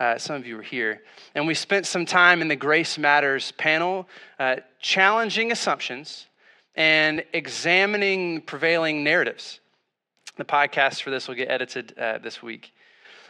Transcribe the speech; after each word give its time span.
uh, 0.00 0.16
some 0.16 0.34
of 0.34 0.46
you 0.46 0.56
were 0.56 0.62
here, 0.62 1.02
and 1.34 1.46
we 1.46 1.54
spent 1.54 1.86
some 1.86 2.06
time 2.06 2.40
in 2.40 2.48
the 2.48 2.56
Grace 2.56 2.98
Matters 2.98 3.52
panel 3.52 4.08
uh, 4.38 4.56
challenging 4.80 5.52
assumptions 5.52 6.26
and 6.74 7.22
examining 7.34 8.40
prevailing 8.40 9.04
narratives. 9.04 9.60
The 10.38 10.44
podcast 10.44 11.02
for 11.02 11.10
this 11.10 11.28
will 11.28 11.34
get 11.34 11.50
edited 11.50 11.96
uh, 11.98 12.16
this 12.16 12.42
week. 12.42 12.72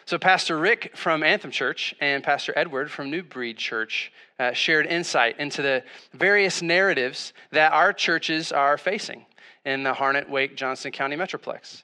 So, 0.05 0.17
Pastor 0.17 0.59
Rick 0.59 0.97
from 0.97 1.25
Anthem 1.25 1.51
Church 1.51 1.95
and 2.01 2.23
Pastor 2.23 2.53
Edward 2.57 2.89
from 2.89 3.11
New 3.11 3.25
Breed 3.25 3.59
Church 3.59 4.13
uh, 4.39 4.53
shared 4.53 4.87
insight 4.87 5.39
into 5.41 5.63
the 5.63 5.83
various 6.15 6.63
narratives 6.63 7.33
that 7.51 7.73
our 7.73 7.93
churches 7.93 8.53
are 8.53 8.79
facing 8.79 9.27
in 9.65 9.83
the 9.83 9.93
Harnett, 9.93 10.29
Wake, 10.29 10.57
Johnston 10.57 10.93
County 10.93 11.17
Metroplex. 11.17 11.83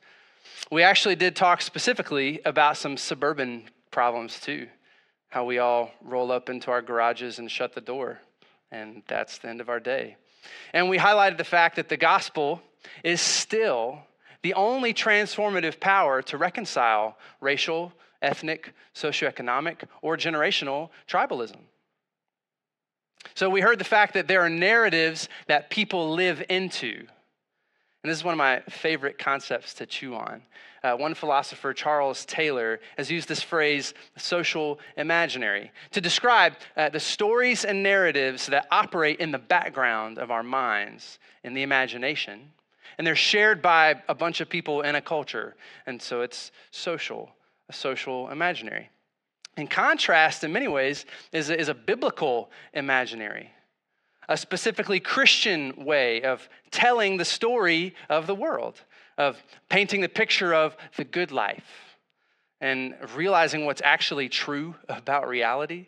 We 0.70 0.82
actually 0.82 1.16
did 1.16 1.36
talk 1.36 1.60
specifically 1.60 2.40
about 2.44 2.76
some 2.76 2.96
suburban 2.96 3.64
problems 3.96 4.38
too, 4.38 4.68
how 5.30 5.46
we 5.46 5.56
all 5.56 5.90
roll 6.02 6.30
up 6.30 6.50
into 6.50 6.70
our 6.70 6.82
garages 6.82 7.38
and 7.38 7.50
shut 7.50 7.74
the 7.74 7.80
door, 7.80 8.20
and 8.70 9.02
that's 9.08 9.38
the 9.38 9.48
end 9.48 9.58
of 9.58 9.70
our 9.70 9.80
day. 9.80 10.18
And 10.74 10.90
we 10.90 10.98
highlighted 10.98 11.38
the 11.38 11.44
fact 11.44 11.76
that 11.76 11.88
the 11.88 11.96
gospel 11.96 12.60
is 13.02 13.22
still 13.22 14.00
the 14.42 14.52
only 14.52 14.92
transformative 14.92 15.80
power 15.80 16.20
to 16.20 16.36
reconcile 16.36 17.16
racial, 17.40 17.90
ethnic, 18.20 18.74
socioeconomic, 18.94 19.84
or 20.02 20.18
generational 20.18 20.90
tribalism. 21.08 21.60
So 23.34 23.48
we 23.48 23.62
heard 23.62 23.78
the 23.78 23.84
fact 23.84 24.12
that 24.12 24.28
there 24.28 24.42
are 24.42 24.50
narratives 24.50 25.30
that 25.46 25.70
people 25.70 26.12
live 26.12 26.44
into. 26.50 27.06
And 28.06 28.10
this 28.12 28.20
is 28.20 28.24
one 28.24 28.34
of 28.34 28.38
my 28.38 28.60
favorite 28.70 29.18
concepts 29.18 29.74
to 29.74 29.84
chew 29.84 30.14
on. 30.14 30.40
Uh, 30.84 30.94
one 30.94 31.12
philosopher, 31.12 31.74
Charles 31.74 32.24
Taylor, 32.24 32.78
has 32.96 33.10
used 33.10 33.26
this 33.26 33.42
phrase, 33.42 33.94
social 34.16 34.78
imaginary, 34.96 35.72
to 35.90 36.00
describe 36.00 36.52
uh, 36.76 36.88
the 36.88 37.00
stories 37.00 37.64
and 37.64 37.82
narratives 37.82 38.46
that 38.46 38.68
operate 38.70 39.18
in 39.18 39.32
the 39.32 39.40
background 39.40 40.20
of 40.20 40.30
our 40.30 40.44
minds, 40.44 41.18
in 41.42 41.52
the 41.52 41.64
imagination. 41.64 42.52
And 42.96 43.04
they're 43.04 43.16
shared 43.16 43.60
by 43.60 44.00
a 44.08 44.14
bunch 44.14 44.40
of 44.40 44.48
people 44.48 44.82
in 44.82 44.94
a 44.94 45.02
culture. 45.02 45.56
And 45.86 46.00
so 46.00 46.20
it's 46.20 46.52
social 46.70 47.30
a 47.68 47.72
social 47.72 48.30
imaginary. 48.30 48.88
In 49.56 49.66
contrast, 49.66 50.44
in 50.44 50.52
many 50.52 50.68
ways, 50.68 51.06
is 51.32 51.50
is 51.50 51.68
a 51.68 51.74
biblical 51.74 52.52
imaginary, 52.72 53.50
a 54.28 54.36
specifically 54.36 55.00
Christian 55.00 55.84
way 55.84 56.22
of 56.22 56.48
telling 56.70 57.16
the 57.16 57.24
story 57.24 57.94
of 58.08 58.26
the 58.26 58.34
world, 58.34 58.80
of 59.16 59.42
painting 59.68 60.00
the 60.00 60.08
picture 60.08 60.52
of 60.54 60.76
the 60.96 61.04
good 61.04 61.32
life 61.32 61.96
and 62.60 62.94
realizing 63.14 63.66
what's 63.66 63.82
actually 63.84 64.28
true 64.28 64.74
about 64.88 65.28
reality. 65.28 65.86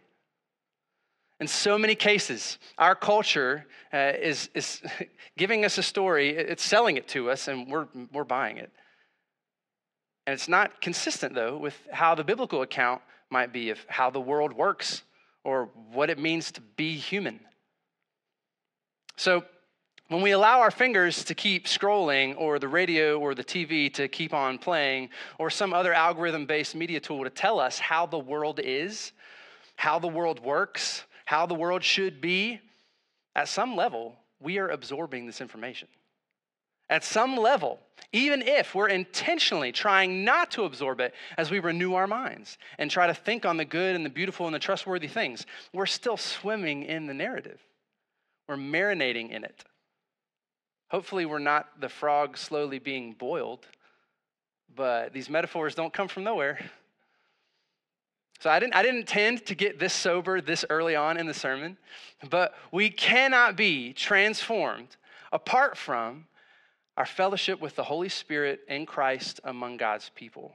In 1.40 1.46
so 1.46 1.78
many 1.78 1.94
cases, 1.94 2.58
our 2.78 2.94
culture 2.94 3.64
uh, 3.92 4.12
is, 4.20 4.50
is 4.54 4.82
giving 5.38 5.64
us 5.64 5.78
a 5.78 5.82
story, 5.82 6.30
it's 6.30 6.64
selling 6.64 6.96
it 6.96 7.08
to 7.08 7.30
us, 7.30 7.48
and 7.48 7.68
we're, 7.68 7.86
we're 8.12 8.24
buying 8.24 8.58
it. 8.58 8.70
And 10.26 10.34
it's 10.34 10.48
not 10.48 10.80
consistent, 10.80 11.34
though, 11.34 11.56
with 11.56 11.74
how 11.90 12.14
the 12.14 12.24
biblical 12.24 12.62
account 12.62 13.00
might 13.30 13.52
be 13.52 13.70
of 13.70 13.78
how 13.88 14.10
the 14.10 14.20
world 14.20 14.52
works 14.52 15.02
or 15.44 15.70
what 15.92 16.10
it 16.10 16.18
means 16.18 16.52
to 16.52 16.60
be 16.60 16.96
human. 16.96 17.40
So, 19.18 19.42
when 20.10 20.22
we 20.22 20.30
allow 20.30 20.60
our 20.60 20.70
fingers 20.70 21.24
to 21.24 21.34
keep 21.34 21.66
scrolling, 21.66 22.36
or 22.38 22.60
the 22.60 22.68
radio 22.68 23.18
or 23.18 23.34
the 23.34 23.42
TV 23.42 23.92
to 23.94 24.06
keep 24.06 24.32
on 24.32 24.58
playing, 24.58 25.10
or 25.40 25.50
some 25.50 25.74
other 25.74 25.92
algorithm 25.92 26.46
based 26.46 26.76
media 26.76 27.00
tool 27.00 27.24
to 27.24 27.30
tell 27.30 27.58
us 27.58 27.80
how 27.80 28.06
the 28.06 28.18
world 28.18 28.60
is, 28.62 29.10
how 29.74 29.98
the 29.98 30.06
world 30.06 30.38
works, 30.38 31.02
how 31.24 31.46
the 31.46 31.54
world 31.54 31.82
should 31.82 32.20
be, 32.20 32.60
at 33.34 33.48
some 33.48 33.74
level, 33.74 34.14
we 34.38 34.58
are 34.58 34.68
absorbing 34.68 35.26
this 35.26 35.40
information. 35.40 35.88
At 36.88 37.02
some 37.02 37.36
level, 37.36 37.80
even 38.12 38.40
if 38.40 38.72
we're 38.72 38.88
intentionally 38.88 39.72
trying 39.72 40.24
not 40.24 40.52
to 40.52 40.62
absorb 40.62 41.00
it 41.00 41.12
as 41.36 41.50
we 41.50 41.58
renew 41.58 41.94
our 41.94 42.06
minds 42.06 42.56
and 42.78 42.88
try 42.88 43.08
to 43.08 43.14
think 43.14 43.44
on 43.44 43.56
the 43.56 43.64
good 43.64 43.96
and 43.96 44.06
the 44.06 44.10
beautiful 44.10 44.46
and 44.46 44.54
the 44.54 44.60
trustworthy 44.60 45.08
things, 45.08 45.44
we're 45.72 45.86
still 45.86 46.16
swimming 46.16 46.84
in 46.84 47.06
the 47.06 47.14
narrative. 47.14 47.60
We're 48.48 48.56
marinating 48.56 49.30
in 49.30 49.44
it. 49.44 49.64
Hopefully, 50.90 51.26
we're 51.26 51.38
not 51.38 51.80
the 51.80 51.88
frog 51.88 52.38
slowly 52.38 52.78
being 52.78 53.12
boiled, 53.12 53.66
but 54.74 55.12
these 55.12 55.28
metaphors 55.28 55.74
don't 55.74 55.92
come 55.92 56.08
from 56.08 56.24
nowhere. 56.24 56.58
So 58.40 58.48
I 58.48 58.58
didn't, 58.58 58.74
I 58.74 58.82
didn't 58.82 59.00
intend 59.00 59.44
to 59.46 59.54
get 59.54 59.78
this 59.78 59.92
sober 59.92 60.40
this 60.40 60.64
early 60.70 60.96
on 60.96 61.18
in 61.18 61.26
the 61.26 61.34
sermon, 61.34 61.76
but 62.30 62.54
we 62.72 62.88
cannot 62.88 63.56
be 63.56 63.92
transformed 63.92 64.96
apart 65.32 65.76
from 65.76 66.26
our 66.96 67.06
fellowship 67.06 67.60
with 67.60 67.76
the 67.76 67.82
Holy 67.82 68.08
Spirit 68.08 68.60
in 68.68 68.86
Christ 68.86 69.40
among 69.44 69.76
God's 69.76 70.10
people. 70.14 70.54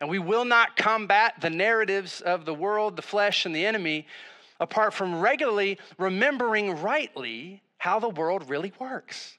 And 0.00 0.08
we 0.08 0.18
will 0.18 0.44
not 0.44 0.76
combat 0.76 1.34
the 1.40 1.50
narratives 1.50 2.20
of 2.20 2.44
the 2.44 2.54
world, 2.54 2.96
the 2.96 3.02
flesh, 3.02 3.46
and 3.46 3.54
the 3.54 3.66
enemy 3.66 4.06
apart 4.60 4.94
from 4.94 5.20
regularly 5.20 5.78
remembering 5.98 6.80
rightly 6.80 7.62
how 7.78 7.98
the 7.98 8.08
world 8.08 8.48
really 8.48 8.72
works. 8.78 9.38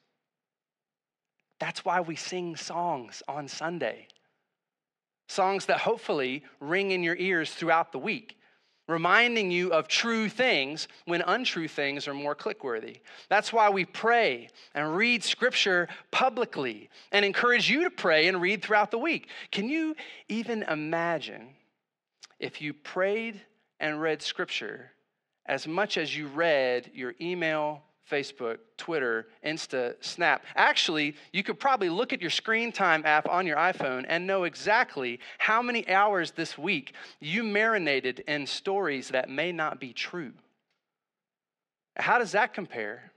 That's 1.60 1.84
why 1.84 2.02
we 2.02 2.16
sing 2.16 2.56
songs 2.56 3.24
on 3.28 3.48
Sunday. 3.48 4.08
Songs 5.28 5.66
that 5.66 5.80
hopefully 5.80 6.44
ring 6.60 6.92
in 6.92 7.04
your 7.04 7.16
ears 7.16 7.52
throughout 7.52 7.92
the 7.92 8.00
week 8.00 8.38
reminding 8.88 9.52
you 9.52 9.72
of 9.74 9.88
true 9.88 10.30
things 10.30 10.88
when 11.06 11.22
untrue 11.22 11.68
things 11.68 12.08
are 12.08 12.14
more 12.14 12.36
clickworthy. 12.36 13.00
That's 13.30 13.52
why 13.52 13.70
we 13.70 13.86
pray 13.86 14.50
and 14.74 14.96
read 14.96 15.24
scripture 15.24 15.88
publicly 16.12 16.90
and 17.12 17.26
encourage 17.26 17.70
you 17.70 17.84
to 17.84 17.90
pray 17.90 18.28
and 18.28 18.42
read 18.42 18.64
throughout 18.64 18.92
the 18.92 18.98
week. 18.98 19.30
Can 19.52 19.68
you 19.68 19.96
even 20.30 20.64
imagine 20.64 21.50
if 22.40 22.62
you 22.62 22.74
prayed 22.74 23.42
and 23.80 24.02
read 24.02 24.22
scripture 24.22 24.92
as 25.48 25.68
much 25.68 25.98
as 25.98 26.16
you 26.16 26.28
read 26.28 26.92
your 26.94 27.16
email 27.22 27.84
Facebook, 28.10 28.58
Twitter, 28.78 29.28
Insta, 29.46 29.96
Snap. 30.00 30.44
Actually, 30.56 31.16
you 31.34 31.44
could 31.44 31.60
probably 31.60 31.90
look 31.90 32.14
at 32.14 32.22
your 32.22 32.30
screen 32.30 32.72
time 32.72 33.04
app 33.06 33.28
on 33.28 33.46
your 33.46 33.58
iPhone 33.58 34.06
and 34.08 34.26
know 34.26 34.44
exactly 34.46 35.20
how 35.38 35.62
many 35.62 35.88
hours 35.90 36.32
this 36.32 36.58
week 36.58 36.94
you 37.20 37.44
marinated 37.44 38.20
in 38.22 38.48
stories 38.48 39.10
that 39.10 39.30
may 39.30 39.52
not 39.52 39.80
be 39.80 39.94
true. 39.94 40.32
How 41.98 42.18
does 42.20 42.32
that 42.32 42.54
compare 42.54 43.12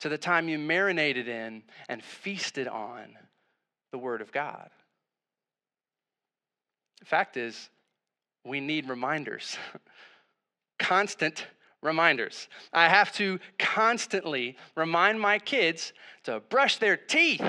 to 0.00 0.08
the 0.08 0.18
time 0.18 0.48
you 0.48 0.58
marinated 0.58 1.28
in 1.28 1.62
and 1.88 2.02
feasted 2.02 2.66
on 2.68 3.16
the 3.92 3.98
Word 3.98 4.22
of 4.22 4.32
God? 4.32 4.70
The 7.00 7.06
fact 7.06 7.36
is, 7.36 7.68
we 8.44 8.60
need 8.60 8.88
reminders, 8.88 9.58
constant 10.78 11.46
reminders. 11.82 12.48
I 12.72 12.88
have 12.88 13.12
to 13.12 13.38
constantly 13.58 14.56
remind 14.76 15.20
my 15.20 15.38
kids 15.38 15.92
to 16.24 16.40
brush 16.40 16.76
their 16.76 16.96
teeth 16.96 17.42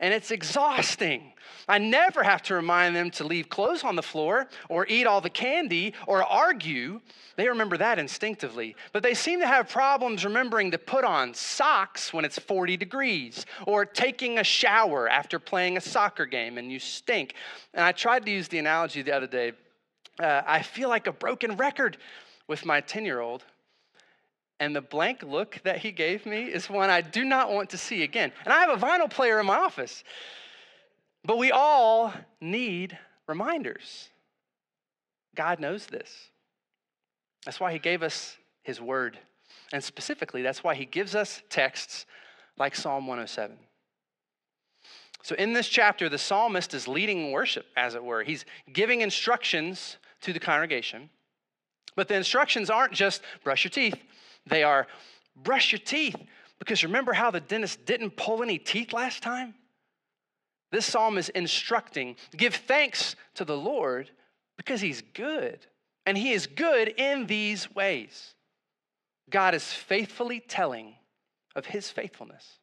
and 0.00 0.12
it's 0.12 0.30
exhausting. 0.30 1.32
I 1.68 1.78
never 1.78 2.22
have 2.22 2.42
to 2.42 2.54
remind 2.54 2.94
them 2.94 3.10
to 3.12 3.24
leave 3.24 3.48
clothes 3.48 3.82
on 3.82 3.96
the 3.96 4.02
floor 4.02 4.48
or 4.68 4.86
eat 4.88 5.06
all 5.06 5.20
the 5.20 5.30
candy 5.30 5.94
or 6.06 6.22
argue. 6.22 7.00
They 7.36 7.48
remember 7.48 7.76
that 7.78 7.98
instinctively. 7.98 8.76
But 8.92 9.02
they 9.02 9.14
seem 9.14 9.40
to 9.40 9.46
have 9.46 9.68
problems 9.68 10.24
remembering 10.24 10.70
to 10.72 10.78
put 10.78 11.04
on 11.04 11.34
socks 11.34 12.12
when 12.12 12.24
it's 12.24 12.38
40 12.38 12.76
degrees 12.76 13.46
or 13.66 13.84
taking 13.84 14.38
a 14.38 14.44
shower 14.44 15.08
after 15.08 15.38
playing 15.38 15.76
a 15.76 15.80
soccer 15.80 16.26
game 16.26 16.58
and 16.58 16.70
you 16.70 16.78
stink. 16.78 17.34
And 17.74 17.84
I 17.84 17.92
tried 17.92 18.26
to 18.26 18.32
use 18.32 18.48
the 18.48 18.58
analogy 18.58 19.02
the 19.02 19.14
other 19.14 19.26
day. 19.26 19.52
Uh, 20.20 20.42
I 20.46 20.62
feel 20.62 20.88
like 20.88 21.06
a 21.06 21.12
broken 21.12 21.56
record 21.56 21.98
with 22.48 22.64
my 22.64 22.80
10 22.80 23.04
year 23.04 23.20
old 23.20 23.44
and 24.58 24.74
the 24.74 24.80
blank 24.80 25.22
look 25.22 25.60
that 25.64 25.78
he 25.78 25.92
gave 25.92 26.24
me 26.24 26.44
is 26.44 26.70
one 26.70 26.88
I 26.88 27.00
do 27.00 27.24
not 27.24 27.52
want 27.52 27.70
to 27.70 27.78
see 27.78 28.02
again. 28.02 28.32
And 28.44 28.52
I 28.52 28.60
have 28.60 28.70
a 28.70 28.86
vinyl 28.86 29.10
player 29.10 29.38
in 29.38 29.46
my 29.46 29.56
office. 29.56 30.02
But 31.24 31.38
we 31.38 31.50
all 31.50 32.12
need 32.40 32.98
reminders. 33.26 34.08
God 35.34 35.60
knows 35.60 35.86
this. 35.86 36.30
That's 37.44 37.60
why 37.60 37.72
he 37.72 37.78
gave 37.78 38.02
us 38.02 38.36
his 38.62 38.80
word. 38.80 39.18
And 39.72 39.82
specifically, 39.82 40.42
that's 40.42 40.64
why 40.64 40.74
he 40.74 40.86
gives 40.86 41.14
us 41.14 41.42
texts 41.50 42.06
like 42.56 42.74
Psalm 42.74 43.06
107. 43.06 43.56
So, 45.22 45.34
in 45.34 45.52
this 45.52 45.68
chapter, 45.68 46.08
the 46.08 46.18
psalmist 46.18 46.72
is 46.72 46.86
leading 46.86 47.32
worship, 47.32 47.66
as 47.76 47.96
it 47.96 48.04
were. 48.04 48.22
He's 48.22 48.44
giving 48.72 49.00
instructions 49.00 49.96
to 50.22 50.32
the 50.32 50.38
congregation. 50.38 51.10
But 51.96 52.08
the 52.08 52.14
instructions 52.14 52.70
aren't 52.70 52.92
just 52.92 53.22
brush 53.42 53.64
your 53.64 53.70
teeth, 53.70 53.96
they 54.46 54.62
are 54.62 54.86
brush 55.34 55.72
your 55.72 55.78
teeth. 55.78 56.16
Because 56.58 56.84
remember 56.84 57.12
how 57.12 57.30
the 57.30 57.40
dentist 57.40 57.84
didn't 57.84 58.16
pull 58.16 58.42
any 58.42 58.58
teeth 58.58 58.92
last 58.92 59.22
time? 59.22 59.54
This 60.72 60.86
psalm 60.86 61.18
is 61.18 61.28
instructing 61.30 62.16
give 62.36 62.54
thanks 62.54 63.14
to 63.34 63.44
the 63.44 63.56
Lord 63.56 64.10
because 64.56 64.80
he's 64.80 65.02
good. 65.14 65.66
And 66.06 66.16
he 66.16 66.32
is 66.32 66.46
good 66.46 66.88
in 66.96 67.26
these 67.26 67.74
ways. 67.74 68.34
God 69.28 69.54
is 69.54 69.64
faithfully 69.64 70.40
telling 70.40 70.94
of 71.54 71.66
his 71.66 71.90
faithfulness. 71.90 72.58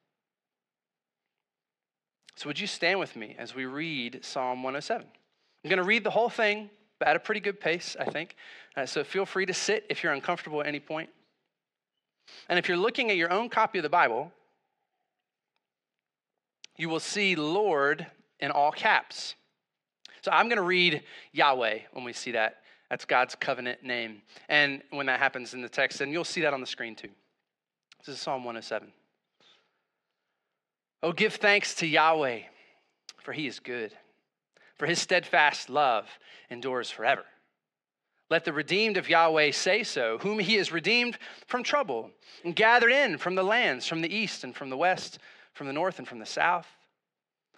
So, 2.35 2.47
would 2.47 2.59
you 2.59 2.67
stand 2.67 2.99
with 2.99 3.15
me 3.15 3.35
as 3.37 3.53
we 3.53 3.65
read 3.65 4.23
Psalm 4.23 4.63
107? 4.63 5.05
I'm 5.05 5.69
going 5.69 5.77
to 5.77 5.83
read 5.83 6.03
the 6.03 6.09
whole 6.09 6.29
thing, 6.29 6.69
but 6.99 7.07
at 7.07 7.15
a 7.15 7.19
pretty 7.19 7.41
good 7.41 7.59
pace, 7.59 7.95
I 7.99 8.05
think. 8.05 8.35
Uh, 8.75 8.85
so, 8.85 9.03
feel 9.03 9.25
free 9.25 9.45
to 9.45 9.53
sit 9.53 9.85
if 9.89 10.03
you're 10.03 10.13
uncomfortable 10.13 10.61
at 10.61 10.67
any 10.67 10.79
point. 10.79 11.09
And 12.49 12.59
if 12.59 12.67
you're 12.67 12.77
looking 12.77 13.09
at 13.09 13.17
your 13.17 13.31
own 13.31 13.49
copy 13.49 13.79
of 13.79 13.83
the 13.83 13.89
Bible, 13.89 14.31
you 16.77 16.89
will 16.89 16.99
see 16.99 17.35
Lord 17.35 18.05
in 18.39 18.51
all 18.51 18.71
caps. 18.71 19.35
So 20.21 20.31
I'm 20.31 20.47
going 20.47 20.57
to 20.57 20.63
read 20.63 21.03
Yahweh 21.31 21.79
when 21.91 22.03
we 22.03 22.13
see 22.13 22.31
that. 22.31 22.61
That's 22.89 23.05
God's 23.05 23.35
covenant 23.35 23.83
name. 23.83 24.21
And 24.49 24.81
when 24.91 25.05
that 25.07 25.19
happens 25.19 25.53
in 25.53 25.61
the 25.61 25.69
text, 25.69 26.01
and 26.01 26.11
you'll 26.11 26.23
see 26.23 26.41
that 26.41 26.53
on 26.53 26.61
the 26.61 26.67
screen 26.67 26.95
too. 26.95 27.09
This 28.05 28.15
is 28.15 28.21
Psalm 28.21 28.43
107. 28.43 28.91
Oh, 31.01 31.11
give 31.11 31.33
thanks 31.35 31.75
to 31.75 31.87
Yahweh, 31.87 32.41
for 33.21 33.33
he 33.33 33.47
is 33.47 33.59
good, 33.59 33.91
for 34.77 34.85
his 34.85 34.99
steadfast 34.99 35.69
love 35.69 36.07
endures 36.49 36.89
forever. 36.89 37.25
Let 38.29 38.45
the 38.45 38.53
redeemed 38.53 38.97
of 38.97 39.09
Yahweh 39.09 39.51
say 39.51 39.83
so, 39.83 40.17
whom 40.19 40.39
he 40.39 40.55
has 40.55 40.71
redeemed 40.71 41.17
from 41.45 41.63
trouble 41.63 42.11
and 42.43 42.55
gathered 42.55 42.91
in 42.91 43.17
from 43.17 43.35
the 43.35 43.43
lands, 43.43 43.87
from 43.87 44.01
the 44.01 44.13
east 44.13 44.43
and 44.43 44.55
from 44.55 44.69
the 44.69 44.77
west, 44.77 45.19
from 45.53 45.67
the 45.67 45.73
north 45.73 45.99
and 45.99 46.07
from 46.07 46.19
the 46.19 46.25
south. 46.25 46.67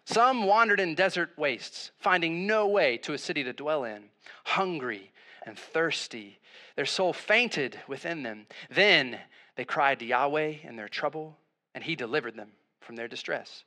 Some 0.06 0.46
wandered 0.46 0.80
in 0.80 0.94
desert 0.94 1.32
wastes, 1.38 1.92
finding 1.98 2.46
no 2.46 2.68
way 2.68 2.98
to 2.98 3.14
a 3.14 3.18
city 3.18 3.44
to 3.44 3.54
dwell 3.54 3.84
in, 3.84 4.10
hungry 4.44 5.12
and 5.46 5.58
thirsty. 5.58 6.40
Their 6.76 6.86
soul 6.86 7.14
fainted 7.14 7.80
within 7.88 8.24
them. 8.24 8.48
Then 8.70 9.20
they 9.56 9.66
cried 9.66 10.00
to 10.00 10.06
Yahweh 10.06 10.56
in 10.64 10.76
their 10.76 10.88
trouble, 10.88 11.38
and 11.74 11.84
he 11.84 11.96
delivered 11.96 12.36
them 12.36 12.52
from 12.82 12.96
their 12.96 13.08
distress. 13.08 13.64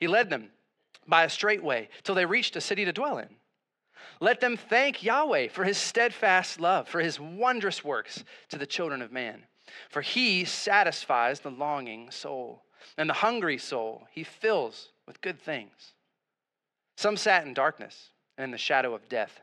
He 0.00 0.06
led 0.06 0.28
them 0.30 0.50
by 1.06 1.24
a 1.24 1.30
straight 1.30 1.62
way 1.62 1.88
till 2.02 2.14
they 2.14 2.26
reached 2.26 2.56
a 2.56 2.60
city 2.60 2.84
to 2.84 2.92
dwell 2.92 3.18
in. 3.18 3.28
Let 4.20 4.40
them 4.40 4.56
thank 4.56 5.02
Yahweh 5.02 5.48
for 5.48 5.64
his 5.64 5.78
steadfast 5.78 6.60
love, 6.60 6.88
for 6.88 7.00
his 7.00 7.18
wondrous 7.20 7.84
works 7.84 8.24
to 8.48 8.58
the 8.58 8.66
children 8.66 9.02
of 9.02 9.12
man. 9.12 9.44
For 9.88 10.02
he 10.02 10.44
satisfies 10.44 11.40
the 11.40 11.50
longing 11.50 12.10
soul, 12.10 12.62
and 12.96 13.08
the 13.08 13.14
hungry 13.14 13.58
soul 13.58 14.06
he 14.10 14.22
fills 14.22 14.90
with 15.06 15.20
good 15.20 15.40
things. 15.40 15.94
Some 16.96 17.16
sat 17.16 17.46
in 17.46 17.54
darkness 17.54 18.10
and 18.36 18.44
in 18.44 18.50
the 18.50 18.58
shadow 18.58 18.94
of 18.94 19.08
death, 19.08 19.40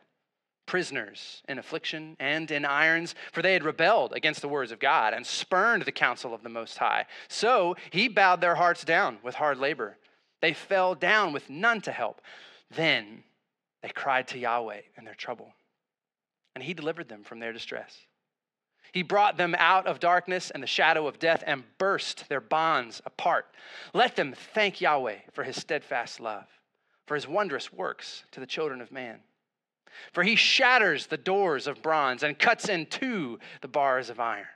prisoners 0.65 1.43
in 1.49 1.59
affliction 1.59 2.15
and 2.19 2.49
in 2.49 2.63
irons, 2.63 3.13
for 3.31 3.41
they 3.41 3.53
had 3.53 3.63
rebelled 3.63 4.13
against 4.13 4.41
the 4.41 4.47
words 4.47 4.71
of 4.71 4.79
God 4.79 5.13
and 5.13 5.25
spurned 5.25 5.83
the 5.83 5.91
counsel 5.91 6.33
of 6.33 6.43
the 6.43 6.49
Most 6.49 6.77
High. 6.77 7.05
So 7.27 7.75
he 7.89 8.07
bowed 8.07 8.41
their 8.41 8.55
hearts 8.55 8.85
down 8.85 9.17
with 9.21 9.35
hard 9.35 9.57
labor. 9.57 9.97
They 10.41 10.53
fell 10.53 10.95
down 10.95 11.33
with 11.33 11.49
none 11.49 11.81
to 11.81 11.91
help. 11.91 12.21
Then 12.69 13.23
they 13.81 13.89
cried 13.89 14.27
to 14.29 14.39
Yahweh 14.39 14.81
in 14.97 15.05
their 15.05 15.15
trouble, 15.15 15.53
and 16.55 16.63
He 16.63 16.73
delivered 16.73 17.09
them 17.09 17.23
from 17.23 17.39
their 17.39 17.53
distress. 17.53 17.97
He 18.91 19.03
brought 19.03 19.37
them 19.37 19.55
out 19.57 19.87
of 19.87 19.99
darkness 19.99 20.51
and 20.51 20.61
the 20.61 20.67
shadow 20.67 21.07
of 21.07 21.19
death 21.19 21.43
and 21.47 21.63
burst 21.77 22.27
their 22.27 22.41
bonds 22.41 23.01
apart. 23.05 23.47
Let 23.93 24.15
them 24.15 24.33
thank 24.53 24.81
Yahweh 24.81 25.19
for 25.31 25.43
His 25.43 25.55
steadfast 25.55 26.19
love, 26.19 26.47
for 27.05 27.15
His 27.15 27.27
wondrous 27.27 27.71
works 27.71 28.23
to 28.31 28.39
the 28.39 28.45
children 28.45 28.81
of 28.81 28.91
man. 28.91 29.19
For 30.13 30.23
He 30.23 30.35
shatters 30.35 31.07
the 31.07 31.17
doors 31.17 31.67
of 31.67 31.81
bronze 31.81 32.23
and 32.23 32.37
cuts 32.37 32.69
in 32.69 32.85
two 32.85 33.39
the 33.61 33.67
bars 33.67 34.09
of 34.09 34.19
iron. 34.19 34.47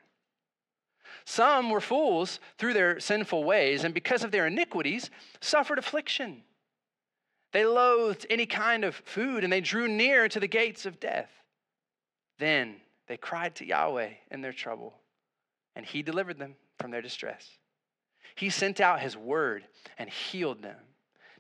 Some 1.23 1.69
were 1.69 1.81
fools 1.81 2.39
through 2.57 2.73
their 2.73 2.99
sinful 2.99 3.43
ways, 3.43 3.83
and 3.83 3.93
because 3.93 4.23
of 4.23 4.31
their 4.31 4.47
iniquities, 4.47 5.09
suffered 5.41 5.79
affliction. 5.79 6.43
They 7.55 7.63
loathed 7.63 8.25
any 8.29 8.45
kind 8.45 8.83
of 8.83 8.95
food 8.95 9.45
and 9.45 9.53
they 9.53 9.61
drew 9.61 9.87
near 9.87 10.27
to 10.27 10.41
the 10.41 10.47
gates 10.47 10.85
of 10.85 10.99
death. 10.99 11.29
Then 12.37 12.75
they 13.07 13.15
cried 13.15 13.55
to 13.55 13.65
Yahweh 13.65 14.09
in 14.29 14.41
their 14.41 14.51
trouble, 14.51 14.99
and 15.73 15.85
He 15.85 16.01
delivered 16.03 16.37
them 16.37 16.55
from 16.81 16.91
their 16.91 17.01
distress. 17.01 17.47
He 18.35 18.49
sent 18.49 18.81
out 18.81 18.99
His 18.99 19.15
word 19.15 19.63
and 19.97 20.09
healed 20.09 20.63
them, 20.63 20.75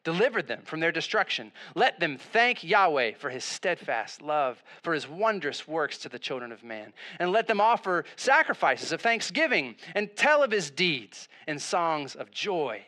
delivered 0.05 0.47
them 0.47 0.61
from 0.63 0.79
their 0.79 0.93
destruction. 0.93 1.51
Let 1.75 1.99
them 1.99 2.17
thank 2.17 2.63
Yahweh 2.63 3.15
for 3.15 3.29
His 3.29 3.43
steadfast 3.43 4.21
love, 4.21 4.63
for 4.83 4.93
His 4.93 5.09
wondrous 5.09 5.67
works 5.67 5.97
to 5.97 6.07
the 6.07 6.17
children 6.17 6.53
of 6.53 6.63
man. 6.63 6.93
And 7.19 7.33
let 7.33 7.47
them 7.47 7.59
offer 7.59 8.05
sacrifices 8.15 8.93
of 8.93 9.01
thanksgiving 9.01 9.75
and 9.93 10.15
tell 10.15 10.43
of 10.43 10.51
His 10.51 10.71
deeds 10.71 11.27
in 11.45 11.59
songs 11.59 12.15
of 12.15 12.31
joy. 12.31 12.85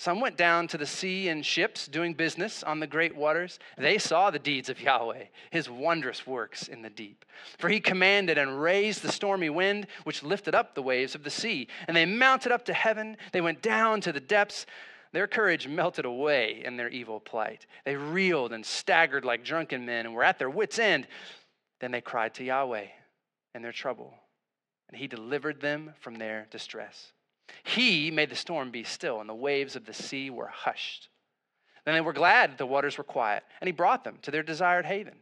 Some 0.00 0.18
went 0.18 0.38
down 0.38 0.66
to 0.68 0.78
the 0.78 0.86
sea 0.86 1.28
in 1.28 1.42
ships 1.42 1.86
doing 1.86 2.14
business 2.14 2.62
on 2.62 2.80
the 2.80 2.86
great 2.86 3.14
waters. 3.14 3.58
They 3.76 3.98
saw 3.98 4.30
the 4.30 4.38
deeds 4.38 4.70
of 4.70 4.80
Yahweh, 4.80 5.24
his 5.50 5.68
wondrous 5.68 6.26
works 6.26 6.68
in 6.68 6.80
the 6.80 6.88
deep. 6.88 7.26
For 7.58 7.68
he 7.68 7.80
commanded 7.80 8.38
and 8.38 8.62
raised 8.62 9.02
the 9.02 9.12
stormy 9.12 9.50
wind, 9.50 9.88
which 10.04 10.22
lifted 10.22 10.54
up 10.54 10.74
the 10.74 10.80
waves 10.80 11.14
of 11.14 11.22
the 11.22 11.28
sea. 11.28 11.68
And 11.86 11.94
they 11.94 12.06
mounted 12.06 12.50
up 12.50 12.64
to 12.64 12.72
heaven. 12.72 13.18
They 13.32 13.42
went 13.42 13.60
down 13.60 14.00
to 14.00 14.10
the 14.10 14.20
depths. 14.20 14.64
Their 15.12 15.26
courage 15.26 15.68
melted 15.68 16.06
away 16.06 16.62
in 16.64 16.78
their 16.78 16.88
evil 16.88 17.20
plight. 17.20 17.66
They 17.84 17.96
reeled 17.96 18.54
and 18.54 18.64
staggered 18.64 19.26
like 19.26 19.44
drunken 19.44 19.84
men 19.84 20.06
and 20.06 20.14
were 20.14 20.24
at 20.24 20.38
their 20.38 20.48
wits' 20.48 20.78
end. 20.78 21.08
Then 21.80 21.90
they 21.90 22.00
cried 22.00 22.32
to 22.36 22.44
Yahweh 22.44 22.86
in 23.54 23.60
their 23.60 23.70
trouble, 23.70 24.14
and 24.88 24.96
he 24.96 25.06
delivered 25.06 25.60
them 25.60 25.92
from 26.00 26.14
their 26.14 26.46
distress. 26.50 27.12
He 27.62 28.10
made 28.10 28.30
the 28.30 28.36
storm 28.36 28.70
be 28.70 28.84
still, 28.84 29.20
and 29.20 29.28
the 29.28 29.34
waves 29.34 29.76
of 29.76 29.86
the 29.86 29.94
sea 29.94 30.30
were 30.30 30.48
hushed. 30.48 31.08
Then 31.84 31.94
they 31.94 32.00
were 32.00 32.12
glad 32.12 32.52
that 32.52 32.58
the 32.58 32.66
waters 32.66 32.98
were 32.98 33.04
quiet, 33.04 33.42
and 33.60 33.68
he 33.68 33.72
brought 33.72 34.04
them 34.04 34.18
to 34.22 34.30
their 34.30 34.42
desired 34.42 34.86
haven. 34.86 35.18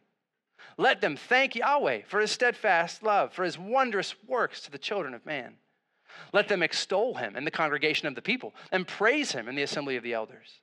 Let 0.76 1.00
them 1.00 1.16
thank 1.16 1.54
Yahweh 1.54 2.02
for 2.06 2.20
his 2.20 2.30
steadfast 2.30 3.02
love, 3.02 3.32
for 3.32 3.44
his 3.44 3.58
wondrous 3.58 4.14
works 4.26 4.60
to 4.62 4.70
the 4.70 4.78
children 4.78 5.14
of 5.14 5.26
man. 5.26 5.54
Let 6.32 6.48
them 6.48 6.62
extol 6.62 7.14
him 7.14 7.36
in 7.36 7.44
the 7.44 7.50
congregation 7.50 8.08
of 8.08 8.14
the 8.14 8.22
people, 8.22 8.54
and 8.72 8.86
praise 8.86 9.32
him 9.32 9.48
in 9.48 9.54
the 9.54 9.62
assembly 9.62 9.96
of 9.96 10.02
the 10.02 10.14
elders. 10.14 10.60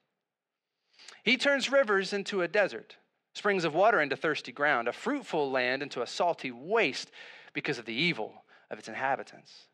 He 1.23 1.37
turns 1.37 1.71
rivers 1.71 2.13
into 2.13 2.41
a 2.41 2.47
desert, 2.47 2.97
springs 3.33 3.63
of 3.63 3.73
water 3.73 4.01
into 4.01 4.15
thirsty 4.15 4.51
ground, 4.51 4.87
a 4.87 4.93
fruitful 4.93 5.49
land 5.49 5.81
into 5.81 6.01
a 6.01 6.07
salty 6.07 6.51
waste 6.51 7.11
because 7.53 7.79
of 7.79 7.85
the 7.85 7.93
evil 7.93 8.43
of 8.69 8.79
its 8.79 8.87
inhabitants. 8.87 9.67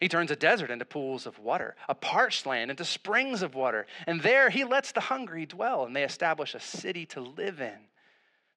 He 0.00 0.08
turns 0.08 0.30
a 0.30 0.36
desert 0.36 0.70
into 0.70 0.84
pools 0.84 1.26
of 1.26 1.38
water, 1.38 1.76
a 1.88 1.94
parched 1.94 2.46
land 2.46 2.70
into 2.70 2.84
springs 2.84 3.42
of 3.42 3.54
water. 3.54 3.86
And 4.06 4.20
there 4.20 4.50
he 4.50 4.64
lets 4.64 4.92
the 4.92 5.00
hungry 5.00 5.46
dwell, 5.46 5.84
and 5.84 5.94
they 5.94 6.02
establish 6.02 6.54
a 6.54 6.60
city 6.60 7.06
to 7.06 7.20
live 7.20 7.60
in. 7.60 7.78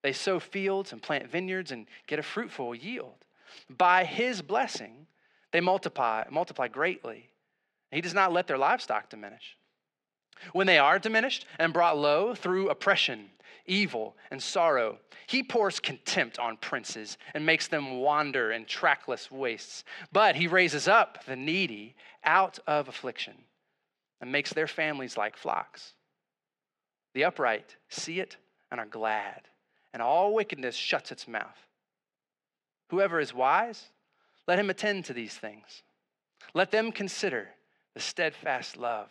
They 0.01 0.13
sow 0.13 0.39
fields 0.39 0.93
and 0.93 1.01
plant 1.01 1.29
vineyards 1.29 1.71
and 1.71 1.87
get 2.07 2.19
a 2.19 2.23
fruitful 2.23 2.73
yield. 2.75 3.25
By 3.69 4.03
his 4.03 4.41
blessing, 4.41 5.07
they 5.51 5.61
multiply, 5.61 6.23
multiply 6.29 6.67
greatly. 6.67 7.29
He 7.91 8.01
does 8.01 8.13
not 8.13 8.33
let 8.33 8.47
their 8.47 8.57
livestock 8.57 9.09
diminish. 9.09 9.56
When 10.53 10.67
they 10.67 10.77
are 10.77 10.99
diminished 10.99 11.45
and 11.59 11.73
brought 11.73 11.97
low 11.97 12.35
through 12.35 12.69
oppression, 12.69 13.29
evil, 13.65 14.15
and 14.31 14.41
sorrow, 14.41 14.99
he 15.27 15.43
pours 15.43 15.79
contempt 15.79 16.39
on 16.39 16.57
princes 16.57 17.17
and 17.33 17.45
makes 17.45 17.67
them 17.67 17.99
wander 17.99 18.51
in 18.51 18.65
trackless 18.65 19.29
wastes. 19.29 19.83
But 20.11 20.35
he 20.35 20.47
raises 20.47 20.87
up 20.87 21.25
the 21.25 21.35
needy 21.35 21.95
out 22.23 22.59
of 22.65 22.87
affliction 22.87 23.35
and 24.21 24.31
makes 24.31 24.53
their 24.53 24.67
families 24.67 25.17
like 25.17 25.37
flocks. 25.37 25.93
The 27.13 27.25
upright 27.25 27.75
see 27.89 28.19
it 28.19 28.37
and 28.71 28.79
are 28.79 28.85
glad, 28.85 29.47
and 29.93 30.01
all 30.01 30.33
wickedness 30.33 30.75
shuts 30.75 31.11
its 31.11 31.27
mouth. 31.27 31.57
Whoever 32.89 33.19
is 33.19 33.33
wise, 33.33 33.89
let 34.47 34.59
him 34.59 34.69
attend 34.69 35.05
to 35.05 35.13
these 35.13 35.35
things. 35.35 35.83
Let 36.53 36.71
them 36.71 36.91
consider 36.91 37.49
the 37.93 37.99
steadfast 37.99 38.77
love 38.77 39.09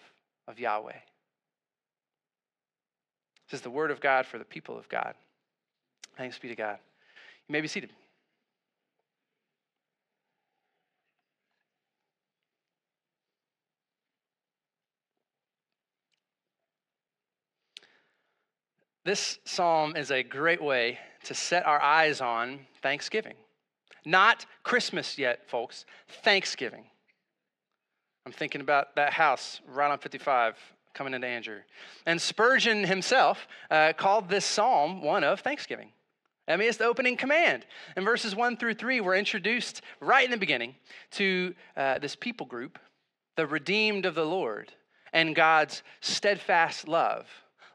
of 0.49 0.59
Yahweh. 0.59 1.01
This 3.51 3.59
is 3.59 3.63
the 3.63 3.71
word 3.71 3.91
of 3.91 4.01
God 4.01 4.27
for 4.27 4.39
the 4.39 4.45
people 4.45 4.77
of 4.77 4.89
God. 4.89 5.15
Thanks 6.17 6.39
be 6.39 6.49
to 6.49 6.57
God. 6.57 6.79
You 7.49 7.53
may 7.53 7.61
be 7.61 7.69
seated. 7.69 7.91
This 19.05 19.39
psalm 19.45 19.95
is 19.95 20.11
a 20.11 20.25
great 20.25 20.61
way 20.61 20.99
to 21.25 21.35
set 21.35 21.65
our 21.65 21.81
eyes 21.81 22.21
on 22.21 22.67
Thanksgiving. 22.83 23.35
Not 24.05 24.47
Christmas 24.65 25.17
yet, 25.17 25.49
folks, 25.49 25.87
Thanksgiving. 26.25 26.87
I'm 28.25 28.33
thinking 28.33 28.61
about 28.61 28.97
that 28.97 29.13
house 29.13 29.61
right 29.69 29.89
on 29.89 29.99
55 29.99 30.57
coming 30.97 31.15
into 31.15 31.27
Angier. 31.27 31.65
And 32.07 32.21
Spurgeon 32.21 32.85
himself 32.85 33.47
uh, 33.71 33.93
called 33.93 34.29
this 34.29 34.45
psalm 34.45 35.03
one 35.03 35.23
of 35.23 35.41
thanksgiving. 35.41 35.93
I 36.49 36.57
mean, 36.57 36.69
it's 36.69 36.79
the 36.79 36.87
opening 36.87 37.17
command. 37.17 37.67
In 37.97 38.05
verses 38.05 38.35
one 38.35 38.57
through 38.57 38.75
three, 38.75 39.01
we're 39.01 39.17
introduced 39.17 39.83
right 40.01 40.25
in 40.25 40.31
the 40.31 40.37
beginning 40.37 40.75
to 41.13 41.55
uh, 41.77 41.99
this 41.99 42.17
people 42.17 42.47
group, 42.47 42.79
the 43.37 43.47
redeemed 43.47 44.07
of 44.07 44.15
the 44.15 44.25
Lord, 44.25 44.73
and 45.13 45.35
God's 45.35 45.83
steadfast 46.01 46.89
love, 46.89 47.27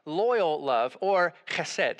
loyal 0.04 0.62
love, 0.62 0.96
or 1.00 1.34
chesed. 1.46 1.98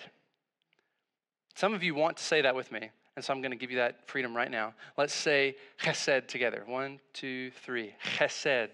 Some 1.54 1.74
of 1.74 1.82
you 1.82 1.94
want 1.94 2.16
to 2.16 2.24
say 2.24 2.42
that 2.42 2.54
with 2.54 2.72
me, 2.72 2.90
and 3.14 3.24
so 3.24 3.32
I'm 3.32 3.42
going 3.42 3.52
to 3.52 3.56
give 3.58 3.70
you 3.70 3.76
that 3.76 4.08
freedom 4.08 4.34
right 4.34 4.50
now. 4.50 4.74
Let's 4.96 5.14
say 5.14 5.56
chesed 5.80 6.26
together. 6.26 6.64
One, 6.66 6.98
two, 7.12 7.50
three. 7.64 7.94
Chesed. 8.16 8.70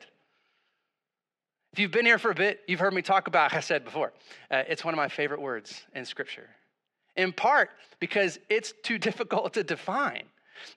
If 1.72 1.78
you've 1.78 1.90
been 1.90 2.06
here 2.06 2.18
for 2.18 2.30
a 2.30 2.34
bit, 2.34 2.60
you've 2.66 2.80
heard 2.80 2.94
me 2.94 3.02
talk 3.02 3.28
about 3.28 3.50
chesed 3.52 3.84
before. 3.84 4.12
Uh, 4.50 4.62
it's 4.68 4.84
one 4.84 4.94
of 4.94 4.96
my 4.96 5.08
favorite 5.08 5.40
words 5.40 5.82
in 5.94 6.04
Scripture, 6.04 6.48
in 7.16 7.32
part 7.32 7.70
because 8.00 8.38
it's 8.48 8.72
too 8.82 8.98
difficult 9.08 9.54
to 9.54 9.64
define. 9.64 10.24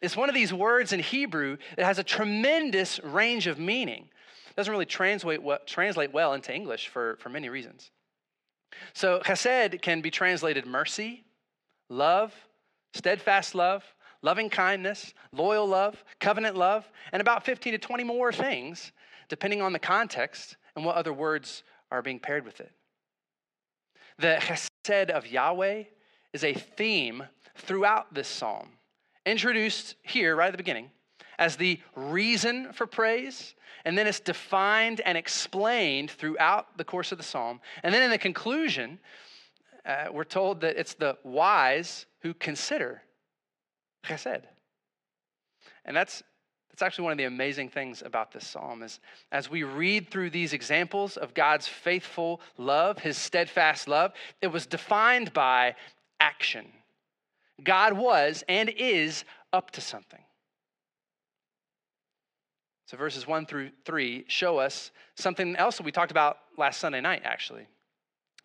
It's 0.02 0.16
one 0.16 0.30
of 0.30 0.36
these 0.36 0.54
words 0.54 0.94
in 0.94 1.00
Hebrew 1.00 1.58
that 1.76 1.86
has 1.86 1.98
a 1.98 2.04
tremendous 2.04 3.00
range 3.04 3.48
of 3.48 3.58
meaning. 3.58 4.10
It 4.50 4.56
doesn't 4.56 4.72
really 4.72 4.86
translate 4.86 5.42
well, 5.42 5.60
translate 5.66 6.14
well 6.14 6.34
into 6.34 6.54
English 6.54 6.90
for, 6.90 7.18
for 7.20 7.30
many 7.30 7.50
reasons. 7.50 7.90
So, 8.94 9.20
chesed 9.20 9.82
can 9.82 10.02
be 10.02 10.12
translated 10.12 10.66
mercy, 10.66 11.24
love, 11.90 12.34
steadfast 12.94 13.56
love, 13.56 13.84
loving 14.22 14.50
kindness, 14.50 15.14
loyal 15.32 15.68
love, 15.68 16.04
covenant 16.20 16.56
love, 16.56 16.90
and 17.12 17.22
about 17.22 17.44
15 17.44 17.74
to 17.74 17.80
20 17.80 18.04
more 18.04 18.32
things, 18.32 18.92
depending 19.30 19.62
on 19.62 19.74
the 19.74 19.80
context 19.80 20.58
and 20.76 20.86
what 20.86 20.96
other 20.96 21.14
words 21.14 21.64
are 21.92 22.02
being 22.02 22.20
paired 22.20 22.46
with 22.46 22.60
it. 22.60 22.72
The 24.18 24.38
chesed 24.40 25.10
of 25.10 25.28
Yahweh 25.28 25.84
is 26.34 26.44
a 26.44 26.54
theme 26.54 27.24
throughout 27.56 28.14
this 28.14 28.28
psalm, 28.28 28.70
introduced 29.26 29.96
here 30.04 30.36
right 30.36 30.48
at 30.48 30.54
the 30.54 30.58
beginning 30.58 30.92
as 31.42 31.56
the 31.56 31.80
reason 31.96 32.72
for 32.72 32.86
praise, 32.86 33.56
and 33.84 33.98
then 33.98 34.06
it's 34.06 34.20
defined 34.20 35.02
and 35.02 35.18
explained 35.18 36.12
throughout 36.12 36.78
the 36.78 36.84
course 36.84 37.12
of 37.12 37.18
the 37.18 37.24
psalm. 37.24 37.60
And 37.82 37.92
then 37.92 38.04
in 38.04 38.12
the 38.12 38.20
conclusion, 38.20 39.00
uh, 39.84 40.06
we're 40.12 40.24
told 40.24 40.62
that 40.62 40.78
it's 40.78 40.94
the 40.94 41.18
wise 41.24 42.06
who 42.22 42.36
consider 42.36 43.02
chesed. 44.06 44.44
And 45.84 45.98
that's 45.98 46.22
that's 46.82 46.94
actually 46.94 47.04
one 47.04 47.12
of 47.12 47.20
the 47.20 47.26
amazing 47.26 47.70
things 47.70 48.02
about 48.04 48.32
this 48.32 48.48
psalm 48.48 48.82
is 48.82 49.00
as 49.32 49.52
we 49.52 49.62
read 49.62 50.10
through 50.10 50.32
these 50.32 50.52
examples 50.52 51.16
of 51.16 51.36
God's 51.36 51.68
faithful 51.68 52.42
love, 52.58 52.98
his 52.98 53.18
steadfast 53.18 53.88
love, 53.88 54.14
it 54.42 54.48
was 54.48 54.66
defined 54.66 55.32
by 55.32 55.76
action. 56.20 56.66
God 57.64 57.94
was 57.94 58.44
and 58.50 58.68
is 58.68 59.26
up 59.54 59.70
to 59.72 59.82
something. 59.82 60.22
So 62.88 62.98
verses 62.98 63.28
1 63.28 63.46
through 63.46 63.70
3 63.86 64.26
show 64.28 64.58
us 64.58 64.90
something 65.14 65.56
else 65.58 65.78
that 65.78 65.86
we 65.86 65.92
talked 65.92 66.10
about 66.10 66.40
last 66.58 66.80
Sunday 66.80 67.00
night 67.00 67.22
actually. 67.24 67.68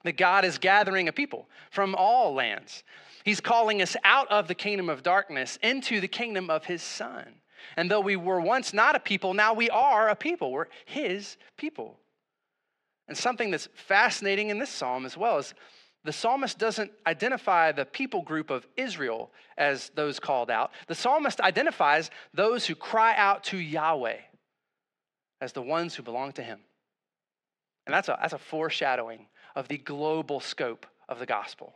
That 0.04 0.18
God 0.18 0.44
is 0.44 0.58
gathering 0.58 1.08
a 1.08 1.12
people 1.12 1.48
from 1.70 1.94
all 1.94 2.34
lands. 2.34 2.84
He's 3.24 3.40
calling 3.40 3.80
us 3.80 3.96
out 4.04 4.30
of 4.30 4.46
the 4.46 4.54
kingdom 4.54 4.90
of 4.90 5.02
darkness 5.02 5.58
into 5.62 6.02
the 6.02 6.08
kingdom 6.08 6.50
of 6.50 6.66
his 6.66 6.82
son. 6.82 7.40
And 7.76 7.90
though 7.90 8.00
we 8.00 8.16
were 8.16 8.40
once 8.40 8.72
not 8.72 8.96
a 8.96 9.00
people, 9.00 9.34
now 9.34 9.54
we 9.54 9.70
are 9.70 10.08
a 10.08 10.16
people. 10.16 10.52
We're 10.52 10.66
his 10.84 11.36
people. 11.56 11.98
And 13.08 13.16
something 13.16 13.50
that's 13.50 13.68
fascinating 13.74 14.50
in 14.50 14.58
this 14.58 14.70
psalm 14.70 15.06
as 15.06 15.16
well 15.16 15.38
is 15.38 15.54
the 16.04 16.12
psalmist 16.12 16.58
doesn't 16.58 16.92
identify 17.06 17.72
the 17.72 17.84
people 17.84 18.22
group 18.22 18.50
of 18.50 18.66
Israel 18.76 19.30
as 19.58 19.90
those 19.94 20.20
called 20.20 20.50
out. 20.50 20.70
The 20.86 20.94
psalmist 20.94 21.40
identifies 21.40 22.10
those 22.32 22.66
who 22.66 22.74
cry 22.74 23.14
out 23.16 23.44
to 23.44 23.58
Yahweh 23.58 24.18
as 25.40 25.52
the 25.52 25.62
ones 25.62 25.94
who 25.94 26.02
belong 26.02 26.32
to 26.32 26.42
him. 26.42 26.60
And 27.86 27.94
that's 27.94 28.08
a, 28.08 28.18
that's 28.20 28.32
a 28.32 28.38
foreshadowing 28.38 29.26
of 29.54 29.68
the 29.68 29.78
global 29.78 30.40
scope 30.40 30.86
of 31.08 31.18
the 31.18 31.26
gospel. 31.26 31.74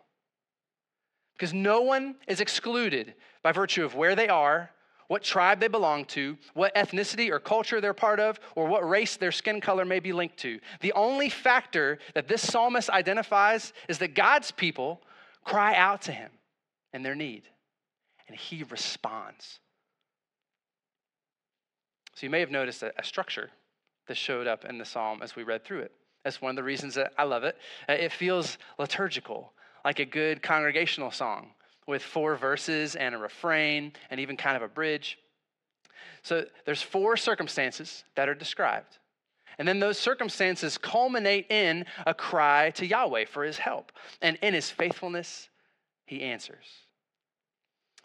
Because 1.35 1.53
no 1.55 1.81
one 1.81 2.17
is 2.29 2.41
excluded 2.41 3.15
by 3.43 3.53
virtue 3.53 3.85
of 3.85 3.95
where 3.95 4.15
they 4.15 4.29
are 4.29 4.71
what 5.11 5.25
tribe 5.25 5.59
they 5.59 5.67
belong 5.67 6.05
to, 6.05 6.39
what 6.55 6.73
ethnicity 6.77 7.31
or 7.31 7.41
culture 7.41 7.81
they're 7.81 7.93
part 7.93 8.21
of, 8.21 8.39
or 8.55 8.69
what 8.69 8.89
race 8.89 9.17
their 9.17 9.33
skin 9.33 9.61
color 9.61 9.85
may 9.85 9.99
be 9.99 10.13
linked 10.13 10.37
to. 10.37 10.61
The 10.83 10.93
only 10.93 11.29
factor 11.29 11.99
that 12.15 12.29
this 12.29 12.41
psalmist 12.41 12.89
identifies 12.91 13.73
is 13.89 13.99
that 13.99 14.15
God's 14.15 14.53
people 14.53 15.03
cry 15.45 15.75
out 15.75 16.03
to 16.03 16.13
him 16.13 16.31
in 16.95 17.03
their 17.03 17.17
need, 17.17 17.43
and 18.29 18.37
he 18.37 18.63
responds. 18.63 19.59
So 22.15 22.25
you 22.25 22.31
may 22.31 22.39
have 22.39 22.53
noticed 22.53 22.85
a, 22.85 22.93
a 22.97 23.03
structure 23.03 23.51
that 24.07 24.17
showed 24.17 24.47
up 24.47 24.65
in 24.65 24.79
the 24.79 24.85
psalm 24.85 25.23
as 25.25 25.35
we 25.35 25.43
read 25.43 25.65
through 25.65 25.81
it. 25.81 25.93
That's 26.23 26.41
one 26.41 26.51
of 26.51 26.57
the 26.57 26.63
reasons 26.63 26.95
that 26.95 27.15
I 27.19 27.25
love 27.25 27.43
it. 27.43 27.57
Uh, 27.89 27.95
it 27.95 28.13
feels 28.13 28.59
liturgical, 28.79 29.55
like 29.85 29.99
a 29.99 30.05
good 30.05 30.41
congregational 30.41 31.11
song 31.11 31.51
with 31.91 32.03
four 32.03 32.37
verses 32.37 32.95
and 32.95 33.15
a 33.15 33.19
refrain 33.19 33.93
and 34.09 34.21
even 34.21 34.37
kind 34.37 34.57
of 34.57 34.63
a 34.63 34.69
bridge. 34.69 35.19
So 36.23 36.47
there's 36.65 36.81
four 36.81 37.17
circumstances 37.17 38.05
that 38.15 38.29
are 38.29 38.35
described. 38.35 38.99
And 39.59 39.67
then 39.67 39.81
those 39.81 39.99
circumstances 39.99 40.79
culminate 40.79 41.51
in 41.51 41.85
a 42.07 42.15
cry 42.15 42.71
to 42.77 42.87
Yahweh 42.87 43.27
for 43.27 43.45
his 43.45 43.59
help. 43.59 43.93
And 44.23 44.39
in 44.41 44.55
his 44.55 44.71
faithfulness, 44.71 45.51
he 46.07 46.23
answers. 46.23 46.65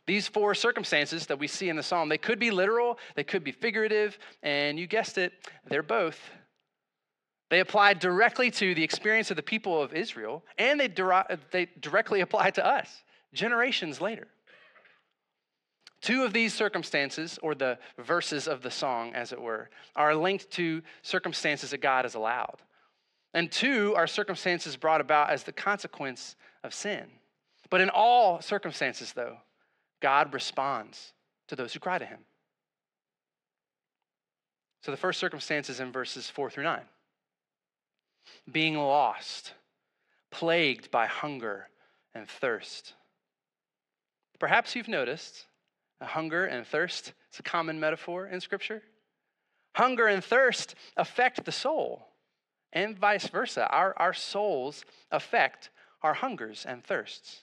These 0.07 0.27
four 0.27 0.53
circumstances 0.53 1.27
that 1.27 1.39
we 1.39 1.47
see 1.47 1.69
in 1.69 1.75
the 1.75 1.83
psalm, 1.83 2.09
they 2.09 2.17
could 2.17 2.39
be 2.39 2.51
literal, 2.51 2.99
they 3.15 3.23
could 3.23 3.43
be 3.43 3.51
figurative, 3.51 4.17
and 4.43 4.77
you 4.77 4.85
guessed 4.85 5.17
it, 5.17 5.33
they're 5.67 5.81
both. 5.81 6.19
They 7.49 7.59
apply 7.59 7.93
directly 7.93 8.51
to 8.51 8.75
the 8.75 8.83
experience 8.83 9.29
of 9.31 9.37
the 9.37 9.43
people 9.43 9.81
of 9.81 9.93
Israel, 9.93 10.43
and 10.57 10.79
they, 10.79 10.89
they 11.51 11.67
directly 11.79 12.21
apply 12.21 12.51
to 12.51 12.65
us 12.65 13.03
generations 13.35 14.01
later. 14.01 14.27
Two 16.01 16.23
of 16.23 16.33
these 16.33 16.53
circumstances, 16.53 17.39
or 17.41 17.55
the 17.55 17.79
verses 17.97 18.47
of 18.47 18.61
the 18.61 18.71
song, 18.71 19.13
as 19.13 19.31
it 19.31 19.41
were, 19.41 19.69
are 19.95 20.13
linked 20.13 20.51
to 20.51 20.81
circumstances 21.01 21.71
that 21.71 21.81
God 21.81 22.05
has 22.05 22.15
allowed. 22.15 22.61
And 23.33 23.51
two 23.51 23.93
are 23.95 24.07
circumstances 24.07 24.75
brought 24.75 25.01
about 25.01 25.29
as 25.29 25.43
the 25.43 25.51
consequence 25.51 26.35
of 26.63 26.73
sin. 26.73 27.05
But 27.69 27.81
in 27.81 27.89
all 27.89 28.41
circumstances, 28.41 29.13
though, 29.13 29.37
God 30.01 30.33
responds 30.33 31.13
to 31.47 31.55
those 31.55 31.73
who 31.73 31.79
cry 31.79 31.97
to 31.97 32.05
him. 32.05 32.19
So 34.83 34.91
the 34.91 34.97
first 34.97 35.19
circumstance 35.19 35.69
is 35.69 35.79
in 35.79 35.91
verses 35.91 36.29
four 36.29 36.49
through 36.49 36.65
nine 36.65 36.85
being 38.51 38.75
lost, 38.75 39.53
plagued 40.31 40.91
by 40.91 41.07
hunger 41.07 41.69
and 42.13 42.27
thirst. 42.27 42.93
Perhaps 44.39 44.75
you've 44.75 44.87
noticed 44.87 45.45
hunger 46.01 46.45
and 46.45 46.65
thirst 46.65 47.13
is 47.33 47.39
a 47.39 47.43
common 47.43 47.79
metaphor 47.79 48.27
in 48.27 48.39
Scripture. 48.39 48.83
Hunger 49.75 50.07
and 50.07 50.23
thirst 50.23 50.75
affect 50.95 51.43
the 51.45 51.51
soul 51.51 52.07
and 52.71 52.97
vice 52.97 53.27
versa. 53.27 53.67
Our, 53.69 53.93
our 53.97 54.13
souls 54.13 54.85
affect 55.11 55.69
our 56.01 56.13
hungers 56.13 56.65
and 56.67 56.83
thirsts. 56.83 57.41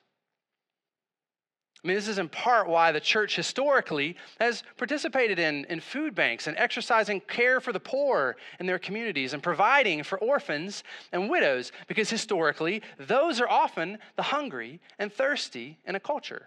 I 1.85 1.89
mean, 1.89 1.97
this 1.97 2.07
is 2.07 2.19
in 2.19 2.29
part 2.29 2.69
why 2.69 2.93
the 2.93 3.01
church 3.01 3.35
historically 3.35 4.17
has 4.39 4.63
participated 4.77 5.41
in, 5.41 5.65
in 5.65 5.81
food 5.81 6.15
banks 6.15 6.47
and 6.47 6.57
exercising 6.57 7.21
care 7.21 7.61
for 7.61 7.73
the 7.73 7.81
poor 7.81 8.37
in 8.61 8.67
their 8.67 8.79
communities 8.79 9.35
and 9.35 9.43
providing 9.43 10.05
for 10.05 10.17
orphans 10.19 10.85
and 11.11 11.29
widows, 11.29 11.73
because 11.89 12.09
historically, 12.09 12.83
those 12.99 13.41
are 13.41 13.49
often 13.49 13.99
the 14.15 14.23
hungry 14.23 14.81
and 15.01 15.13
thirsty 15.13 15.79
in 15.85 15.97
a 15.97 16.01
culture. 16.01 16.47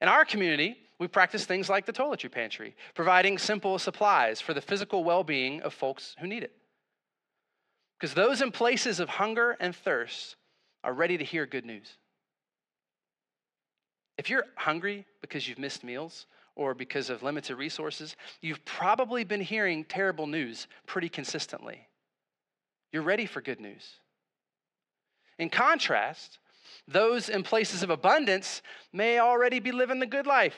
In 0.00 0.08
our 0.08 0.24
community, 0.24 0.76
we 0.98 1.08
practice 1.08 1.44
things 1.44 1.68
like 1.68 1.86
the 1.86 1.92
toiletry 1.92 2.30
pantry, 2.30 2.74
providing 2.94 3.38
simple 3.38 3.78
supplies 3.78 4.40
for 4.40 4.54
the 4.54 4.60
physical 4.60 5.04
well 5.04 5.24
being 5.24 5.62
of 5.62 5.74
folks 5.74 6.14
who 6.20 6.26
need 6.26 6.42
it. 6.42 6.52
Because 7.98 8.14
those 8.14 8.40
in 8.40 8.50
places 8.50 9.00
of 9.00 9.08
hunger 9.08 9.56
and 9.60 9.74
thirst 9.74 10.36
are 10.82 10.94
ready 10.94 11.18
to 11.18 11.24
hear 11.24 11.44
good 11.46 11.66
news. 11.66 11.98
If 14.16 14.28
you're 14.28 14.44
hungry 14.56 15.06
because 15.20 15.48
you've 15.48 15.58
missed 15.58 15.84
meals 15.84 16.26
or 16.56 16.74
because 16.74 17.08
of 17.08 17.22
limited 17.22 17.56
resources, 17.56 18.16
you've 18.42 18.64
probably 18.64 19.24
been 19.24 19.40
hearing 19.40 19.84
terrible 19.84 20.26
news 20.26 20.66
pretty 20.86 21.08
consistently. 21.08 21.86
You're 22.92 23.02
ready 23.02 23.26
for 23.26 23.40
good 23.40 23.60
news. 23.60 23.94
In 25.38 25.48
contrast, 25.48 26.38
those 26.86 27.28
in 27.28 27.42
places 27.42 27.82
of 27.82 27.90
abundance 27.90 28.62
may 28.92 29.18
already 29.18 29.60
be 29.60 29.72
living 29.72 30.00
the 30.00 30.06
good 30.06 30.26
life. 30.26 30.56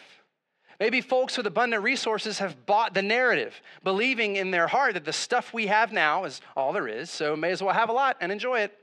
Maybe 0.80 1.00
folks 1.00 1.36
with 1.36 1.46
abundant 1.46 1.82
resources 1.82 2.38
have 2.38 2.66
bought 2.66 2.94
the 2.94 3.02
narrative, 3.02 3.60
believing 3.84 4.36
in 4.36 4.50
their 4.50 4.66
heart 4.66 4.94
that 4.94 5.04
the 5.04 5.12
stuff 5.12 5.54
we 5.54 5.68
have 5.68 5.92
now 5.92 6.24
is 6.24 6.40
all 6.56 6.72
there 6.72 6.88
is, 6.88 7.10
so 7.10 7.36
may 7.36 7.50
as 7.50 7.62
well 7.62 7.74
have 7.74 7.88
a 7.88 7.92
lot 7.92 8.16
and 8.20 8.32
enjoy 8.32 8.60
it. 8.60 8.76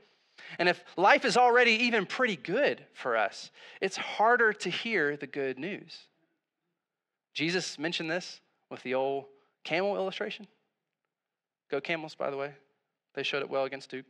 And 0.58 0.68
if 0.68 0.82
life 0.96 1.24
is 1.24 1.36
already 1.36 1.72
even 1.72 2.06
pretty 2.06 2.36
good 2.36 2.84
for 2.94 3.16
us, 3.16 3.50
it's 3.80 3.96
harder 3.96 4.52
to 4.54 4.70
hear 4.70 5.16
the 5.16 5.26
good 5.26 5.58
news. 5.58 5.98
Jesus 7.34 7.78
mentioned 7.78 8.10
this 8.10 8.40
with 8.70 8.82
the 8.82 8.94
old 8.94 9.26
camel 9.64 9.96
illustration. 9.96 10.46
Go 11.70 11.80
camels, 11.80 12.14
by 12.14 12.30
the 12.30 12.36
way. 12.36 12.52
They 13.14 13.22
showed 13.22 13.42
it 13.42 13.50
well 13.50 13.64
against 13.64 13.90
Duke. 13.90 14.06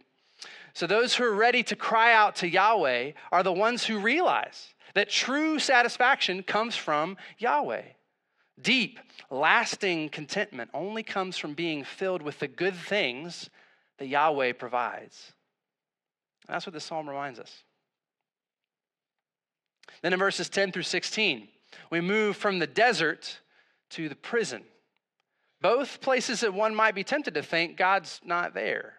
So, 0.72 0.86
those 0.86 1.14
who 1.14 1.24
are 1.24 1.34
ready 1.34 1.62
to 1.64 1.76
cry 1.76 2.12
out 2.12 2.36
to 2.36 2.48
Yahweh 2.48 3.12
are 3.32 3.42
the 3.42 3.52
ones 3.52 3.84
who 3.84 3.98
realize 3.98 4.74
that 4.94 5.10
true 5.10 5.58
satisfaction 5.58 6.42
comes 6.42 6.76
from 6.76 7.16
Yahweh. 7.38 7.82
Deep, 8.60 8.98
lasting 9.30 10.08
contentment 10.10 10.70
only 10.74 11.02
comes 11.02 11.36
from 11.38 11.54
being 11.54 11.84
filled 11.84 12.22
with 12.22 12.38
the 12.38 12.48
good 12.48 12.74
things 12.74 13.48
that 13.98 14.08
Yahweh 14.08 14.52
provides. 14.52 15.32
And 16.46 16.54
that's 16.54 16.66
what 16.66 16.72
this 16.72 16.84
psalm 16.84 17.08
reminds 17.08 17.38
us. 17.38 17.64
Then 20.02 20.12
in 20.12 20.18
verses 20.18 20.48
10 20.48 20.72
through 20.72 20.82
16, 20.82 21.48
we 21.90 22.00
move 22.00 22.36
from 22.36 22.58
the 22.58 22.66
desert 22.66 23.40
to 23.90 24.08
the 24.08 24.16
prison. 24.16 24.62
Both 25.60 26.00
places 26.00 26.40
that 26.40 26.54
one 26.54 26.74
might 26.74 26.94
be 26.94 27.04
tempted 27.04 27.34
to 27.34 27.42
think 27.42 27.76
God's 27.76 28.20
not 28.24 28.54
there. 28.54 28.94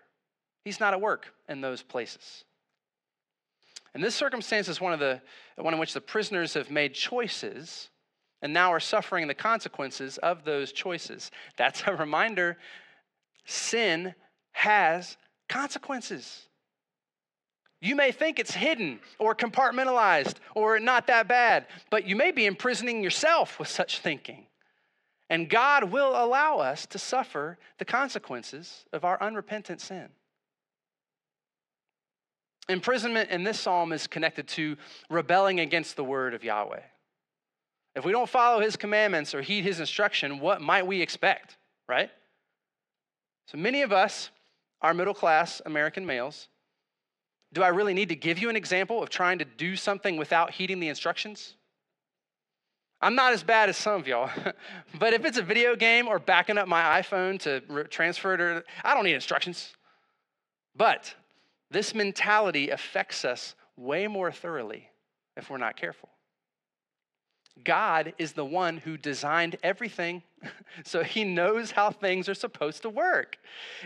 He's 0.64 0.80
not 0.80 0.94
at 0.94 1.02
work 1.02 1.34
in 1.50 1.62
those 1.62 1.82
places. 1.82 2.44
And 3.94 4.04
this 4.04 4.16
circumstance 4.16 4.68
is 4.68 4.80
one 4.80 4.94
of 4.94 5.00
the 5.00 5.22
one 5.58 5.74
in 5.74 5.80
which 5.80 5.94
the 5.94 6.02
prisoners 6.02 6.54
have 6.54 6.72
made 6.72 6.94
choices 6.94 7.90
and 8.42 8.54
now 8.54 8.72
are 8.72 8.80
suffering 8.80 9.28
the 9.28 9.34
consequences 9.34 10.18
of 10.20 10.44
those 10.44 10.72
choices. 10.72 11.30
That's 11.58 11.84
a 11.86 11.96
reminder 11.96 12.58
sin 13.46 14.16
has 14.54 15.18
consequences. 15.50 16.48
You 17.82 17.96
may 17.96 18.12
think 18.12 18.40
it's 18.40 18.54
hidden 18.54 19.00
or 19.18 19.36
compartmentalized 19.36 20.36
or 20.56 20.80
not 20.80 21.08
that 21.08 21.28
bad, 21.28 21.66
but 21.90 22.06
you 22.06 22.16
may 22.16 22.32
be 22.32 22.46
imprisoning 22.46 23.04
yourself 23.04 23.58
with 23.58 23.68
such 23.68 24.00
thinking. 24.00 24.46
And 25.30 25.50
God 25.50 25.86
will 25.86 26.12
allow 26.12 26.58
us 26.58 26.86
to 26.88 27.00
suffer 27.00 27.58
the 27.80 27.86
consequences 27.86 28.86
of 28.94 29.04
our 29.04 29.22
unrepentant 29.22 29.82
sin. 29.82 30.10
Imprisonment 32.72 33.30
in 33.30 33.44
this 33.44 33.60
psalm 33.60 33.94
is 33.94 34.08
connected 34.08 34.48
to 34.50 34.78
rebelling 35.10 35.60
against 35.60 35.96
the 35.96 36.04
word 36.04 36.34
of 36.34 36.44
Yahweh. 36.44 36.82
If 37.96 38.06
we 38.06 38.12
don't 38.12 38.30
follow 38.30 38.62
his 38.62 38.76
commandments 38.76 39.36
or 39.36 39.42
heed 39.42 39.64
his 39.64 39.80
instruction, 39.80 40.40
what 40.40 40.62
might 40.62 40.88
we 40.88 41.02
expect, 41.02 41.58
right? 41.88 42.10
So 43.48 43.58
many 43.58 43.82
of 43.82 43.92
us 43.92 44.30
are 44.82 44.94
middle 44.94 45.14
class 45.14 45.62
American 45.66 46.06
males 46.06 46.48
do 47.54 47.64
I 47.64 47.70
really 47.70 47.94
need 47.94 48.10
to 48.10 48.16
give 48.16 48.40
you 48.40 48.50
an 48.50 48.56
example 48.56 49.04
of 49.04 49.10
trying 49.10 49.40
to 49.40 49.46
do 49.46 49.76
something 49.76 50.18
without 50.18 50.52
heeding 50.52 50.80
the 50.80 50.88
instructions? 50.88 51.56
I'm 53.02 53.16
not 53.16 53.34
as 53.34 53.44
bad 53.44 53.68
as 53.68 53.78
some 53.78 54.00
of 54.00 54.08
y'all, 54.08 54.30
but 55.00 55.14
if 55.14 55.26
it's 55.26 55.38
a 55.38 55.42
video 55.42 55.76
game 55.76 56.08
or 56.08 56.20
backing 56.20 56.58
up 56.58 56.68
my 56.68 57.02
iPhone 57.02 57.40
to 57.42 57.86
transfer 57.86 58.36
it, 58.36 58.42
or, 58.42 58.64
I 58.84 58.94
don't 58.94 59.04
need 59.04 59.16
instructions. 59.16 59.74
But 60.76 61.14
this 61.72 61.96
mentality 61.96 62.70
affects 62.70 63.26
us 63.26 63.56
way 63.78 64.08
more 64.08 64.32
thoroughly 64.32 64.90
if 65.38 65.50
we're 65.50 65.58
not 65.58 65.78
careful. 65.78 66.10
God 67.64 68.14
is 68.18 68.34
the 68.34 68.46
one 68.46 68.78
who 68.78 68.98
designed 68.98 69.58
everything, 69.64 70.24
so 70.84 71.04
he 71.04 71.24
knows 71.24 71.72
how 71.72 71.92
things 71.92 72.28
are 72.30 72.34
supposed 72.34 72.82
to 72.84 72.90
work. 72.90 73.38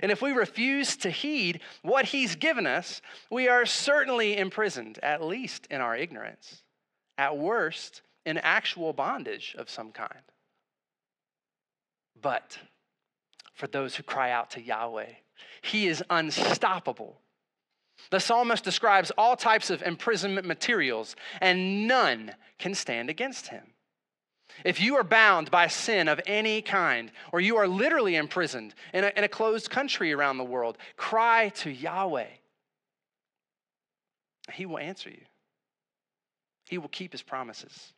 And 0.01 0.11
if 0.11 0.21
we 0.21 0.31
refuse 0.31 0.95
to 0.97 1.09
heed 1.09 1.61
what 1.81 2.05
he's 2.05 2.35
given 2.35 2.67
us, 2.67 3.01
we 3.29 3.47
are 3.47 3.65
certainly 3.65 4.37
imprisoned, 4.37 4.99
at 5.03 5.23
least 5.23 5.67
in 5.69 5.81
our 5.81 5.95
ignorance, 5.95 6.63
at 7.17 7.37
worst, 7.37 8.01
in 8.25 8.37
actual 8.39 8.93
bondage 8.93 9.55
of 9.57 9.69
some 9.69 9.91
kind. 9.91 10.13
But 12.21 12.57
for 13.53 13.67
those 13.67 13.95
who 13.95 14.03
cry 14.03 14.31
out 14.31 14.51
to 14.51 14.61
Yahweh, 14.61 15.11
he 15.61 15.87
is 15.87 16.03
unstoppable. 16.09 17.19
The 18.11 18.19
psalmist 18.19 18.63
describes 18.63 19.11
all 19.17 19.35
types 19.35 19.69
of 19.69 19.81
imprisonment 19.81 20.45
materials, 20.45 21.15
and 21.41 21.87
none 21.87 22.35
can 22.59 22.75
stand 22.75 23.09
against 23.09 23.47
him. 23.47 23.63
If 24.63 24.79
you 24.79 24.95
are 24.95 25.03
bound 25.03 25.51
by 25.51 25.67
sin 25.67 26.07
of 26.07 26.21
any 26.25 26.61
kind, 26.61 27.11
or 27.31 27.41
you 27.41 27.57
are 27.57 27.67
literally 27.67 28.15
imprisoned 28.15 28.73
in 28.93 29.03
a, 29.03 29.11
in 29.15 29.23
a 29.23 29.29
closed 29.29 29.69
country 29.69 30.13
around 30.13 30.37
the 30.37 30.43
world, 30.43 30.77
cry 30.95 31.49
to 31.55 31.69
Yahweh. 31.69 32.27
He 34.53 34.65
will 34.65 34.77
answer 34.77 35.09
you. 35.09 35.25
He 36.69 36.77
will 36.77 36.89
keep 36.89 37.11
his 37.11 37.21
promises. 37.21 37.93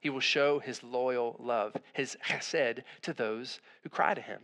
He 0.00 0.10
will 0.10 0.20
show 0.20 0.58
his 0.58 0.82
loyal 0.82 1.36
love, 1.40 1.74
his 1.92 2.16
chesed, 2.24 2.82
to 3.02 3.12
those 3.12 3.60
who 3.82 3.88
cry 3.88 4.14
to 4.14 4.20
him. 4.20 4.40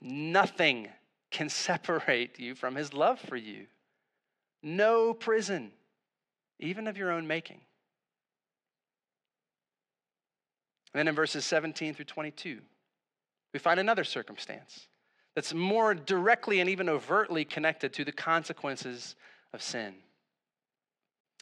Nothing 0.00 0.88
can 1.30 1.48
separate 1.48 2.38
you 2.38 2.54
from 2.54 2.74
his 2.74 2.92
love 2.92 3.18
for 3.20 3.36
you. 3.36 3.66
No 4.62 5.14
prison, 5.14 5.72
even 6.58 6.86
of 6.86 6.96
your 6.96 7.10
own 7.10 7.26
making. 7.26 7.60
And 10.92 10.98
then 10.98 11.08
in 11.08 11.14
verses 11.14 11.44
17 11.44 11.94
through 11.94 12.04
22, 12.04 12.60
we 13.52 13.58
find 13.58 13.80
another 13.80 14.04
circumstance 14.04 14.88
that's 15.34 15.54
more 15.54 15.94
directly 15.94 16.60
and 16.60 16.68
even 16.68 16.88
overtly 16.88 17.44
connected 17.44 17.92
to 17.94 18.04
the 18.04 18.12
consequences 18.12 19.14
of 19.52 19.62
sin. 19.62 19.94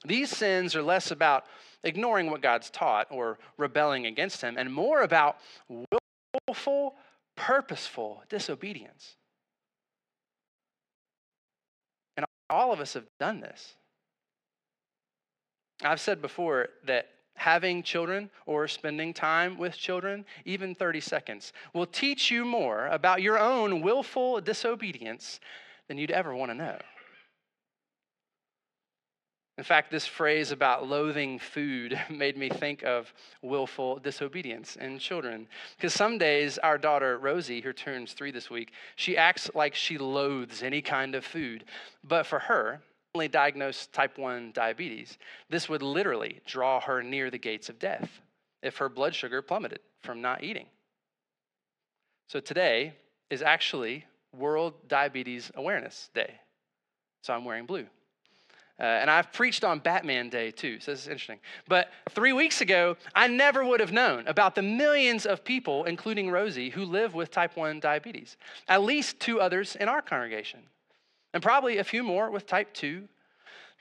These 0.04 0.30
sins 0.30 0.76
are 0.76 0.82
less 0.82 1.10
about 1.10 1.46
ignoring 1.82 2.30
what 2.30 2.42
God's 2.42 2.70
taught 2.70 3.08
or 3.10 3.38
rebelling 3.56 4.06
against 4.06 4.40
Him, 4.40 4.56
and 4.56 4.72
more 4.72 5.02
about 5.02 5.38
willful, 6.46 6.94
purposeful 7.36 8.22
disobedience. 8.28 9.16
All 12.50 12.72
of 12.72 12.80
us 12.80 12.94
have 12.94 13.06
done 13.18 13.40
this. 13.40 13.74
I've 15.82 16.00
said 16.00 16.20
before 16.20 16.68
that 16.86 17.08
having 17.34 17.84
children 17.84 18.30
or 18.46 18.66
spending 18.66 19.14
time 19.14 19.58
with 19.58 19.76
children, 19.76 20.24
even 20.44 20.74
30 20.74 21.00
seconds, 21.00 21.52
will 21.72 21.86
teach 21.86 22.30
you 22.30 22.44
more 22.44 22.88
about 22.88 23.22
your 23.22 23.38
own 23.38 23.80
willful 23.80 24.40
disobedience 24.40 25.38
than 25.86 25.98
you'd 25.98 26.10
ever 26.10 26.34
want 26.34 26.50
to 26.50 26.56
know. 26.56 26.78
In 29.58 29.64
fact, 29.64 29.90
this 29.90 30.06
phrase 30.06 30.52
about 30.52 30.88
loathing 30.88 31.40
food 31.40 31.98
made 32.10 32.38
me 32.38 32.48
think 32.48 32.84
of 32.84 33.12
willful 33.42 33.98
disobedience 33.98 34.76
in 34.76 35.00
children. 35.00 35.48
Because 35.76 35.92
some 35.92 36.16
days, 36.16 36.58
our 36.58 36.78
daughter 36.78 37.18
Rosie, 37.18 37.60
who 37.60 37.72
turns 37.72 38.12
three 38.12 38.30
this 38.30 38.48
week, 38.48 38.70
she 38.94 39.16
acts 39.16 39.50
like 39.56 39.74
she 39.74 39.98
loathes 39.98 40.62
any 40.62 40.80
kind 40.80 41.16
of 41.16 41.24
food. 41.24 41.64
But 42.04 42.24
for 42.24 42.38
her, 42.38 42.80
only 43.16 43.26
diagnosed 43.26 43.92
type 43.92 44.16
1 44.16 44.52
diabetes, 44.52 45.18
this 45.50 45.68
would 45.68 45.82
literally 45.82 46.40
draw 46.46 46.80
her 46.80 47.02
near 47.02 47.28
the 47.28 47.38
gates 47.38 47.68
of 47.68 47.80
death 47.80 48.20
if 48.62 48.76
her 48.76 48.88
blood 48.88 49.14
sugar 49.14 49.42
plummeted 49.42 49.80
from 50.02 50.22
not 50.22 50.44
eating. 50.44 50.66
So 52.28 52.38
today 52.38 52.94
is 53.28 53.42
actually 53.42 54.04
World 54.36 54.74
Diabetes 54.86 55.50
Awareness 55.56 56.10
Day. 56.14 56.34
So 57.22 57.34
I'm 57.34 57.44
wearing 57.44 57.66
blue. 57.66 57.86
Uh, 58.80 58.84
and 58.84 59.10
I've 59.10 59.32
preached 59.32 59.64
on 59.64 59.80
Batman 59.80 60.28
Day 60.28 60.52
too, 60.52 60.78
so 60.78 60.92
this 60.92 61.02
is 61.02 61.08
interesting. 61.08 61.40
But 61.66 61.90
three 62.10 62.32
weeks 62.32 62.60
ago, 62.60 62.96
I 63.12 63.26
never 63.26 63.64
would 63.64 63.80
have 63.80 63.92
known 63.92 64.26
about 64.28 64.54
the 64.54 64.62
millions 64.62 65.26
of 65.26 65.42
people, 65.42 65.84
including 65.84 66.30
Rosie, 66.30 66.70
who 66.70 66.84
live 66.84 67.12
with 67.14 67.30
type 67.32 67.56
1 67.56 67.80
diabetes. 67.80 68.36
At 68.68 68.82
least 68.82 69.18
two 69.18 69.40
others 69.40 69.74
in 69.74 69.88
our 69.88 70.00
congregation, 70.00 70.60
and 71.34 71.42
probably 71.42 71.78
a 71.78 71.84
few 71.84 72.04
more 72.04 72.30
with 72.30 72.46
type 72.46 72.72
2. 72.74 73.08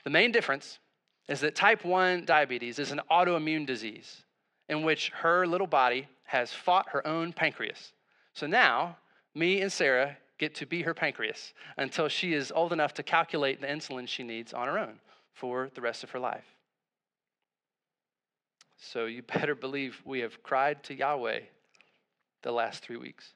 The 0.02 0.10
main 0.10 0.32
difference 0.32 0.80
is 1.28 1.40
that 1.40 1.54
type 1.54 1.84
1 1.84 2.24
diabetes 2.24 2.80
is 2.80 2.90
an 2.90 3.00
autoimmune 3.08 3.66
disease 3.66 4.24
in 4.68 4.82
which 4.82 5.10
her 5.10 5.46
little 5.46 5.66
body 5.66 6.08
has 6.24 6.52
fought 6.52 6.88
her 6.90 7.06
own 7.06 7.32
pancreas. 7.32 7.92
So 8.34 8.46
now, 8.46 8.96
me 9.34 9.60
and 9.60 9.72
Sarah 9.72 10.16
get 10.38 10.54
to 10.56 10.66
be 10.66 10.82
her 10.82 10.94
pancreas 10.94 11.52
until 11.76 12.08
she 12.08 12.32
is 12.32 12.52
old 12.52 12.72
enough 12.72 12.94
to 12.94 13.02
calculate 13.02 13.60
the 13.60 13.66
insulin 13.66 14.08
she 14.08 14.22
needs 14.22 14.52
on 14.52 14.68
her 14.68 14.78
own 14.78 15.00
for 15.32 15.70
the 15.74 15.80
rest 15.80 16.04
of 16.04 16.10
her 16.10 16.18
life. 16.18 16.56
So 18.76 19.06
you 19.06 19.22
better 19.34 19.54
believe 19.54 20.00
we 20.04 20.20
have 20.20 20.42
cried 20.42 20.82
to 20.84 20.94
Yahweh 20.94 21.40
the 22.42 22.52
last 22.52 22.82
three 22.82 22.96
weeks. 22.96 23.32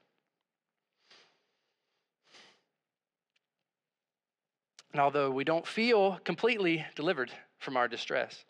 And 4.92 5.00
although 5.00 5.30
we 5.30 5.44
don't 5.44 5.66
feel 5.66 6.20
completely 6.22 6.84
delivered 6.94 7.32
from 7.58 7.76
our 7.76 7.88
distress, 7.88 8.44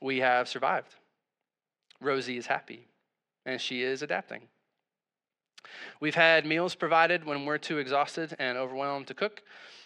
we 0.00 0.18
have 0.18 0.48
survived. 0.48 0.94
Rosie 2.00 2.38
is 2.38 2.46
happy, 2.46 2.88
and 3.44 3.60
she 3.60 3.82
is 3.82 4.02
adapting. 4.02 4.42
We've 6.00 6.14
had 6.14 6.46
meals 6.46 6.74
provided 6.74 7.24
when 7.24 7.44
we're 7.44 7.58
too 7.58 7.78
exhausted 7.78 8.34
and 8.38 8.58
overwhelmed 8.58 9.06
to 9.08 9.14
cook. 9.14 9.42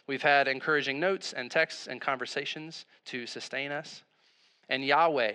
We've 0.06 0.22
had 0.22 0.48
encouraging 0.48 0.98
notes 0.98 1.32
and 1.32 1.50
texts 1.50 1.86
and 1.86 2.00
conversations 2.00 2.86
to 3.06 3.26
sustain 3.26 3.72
us. 3.72 4.02
And 4.68 4.84
Yahweh, 4.84 5.34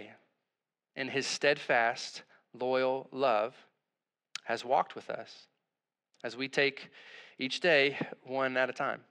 in 0.96 1.08
his 1.08 1.28
steadfast, 1.28 2.24
loyal 2.54 3.08
love, 3.12 3.56
has 4.46 4.64
walked 4.64 4.96
with 4.96 5.10
us 5.10 5.48
as 6.24 6.38
we 6.38 6.48
take 6.48 6.90
each 7.38 7.60
day 7.60 7.98
one 8.24 8.58
at 8.58 8.70
a 8.70 8.74
time. 8.74 9.02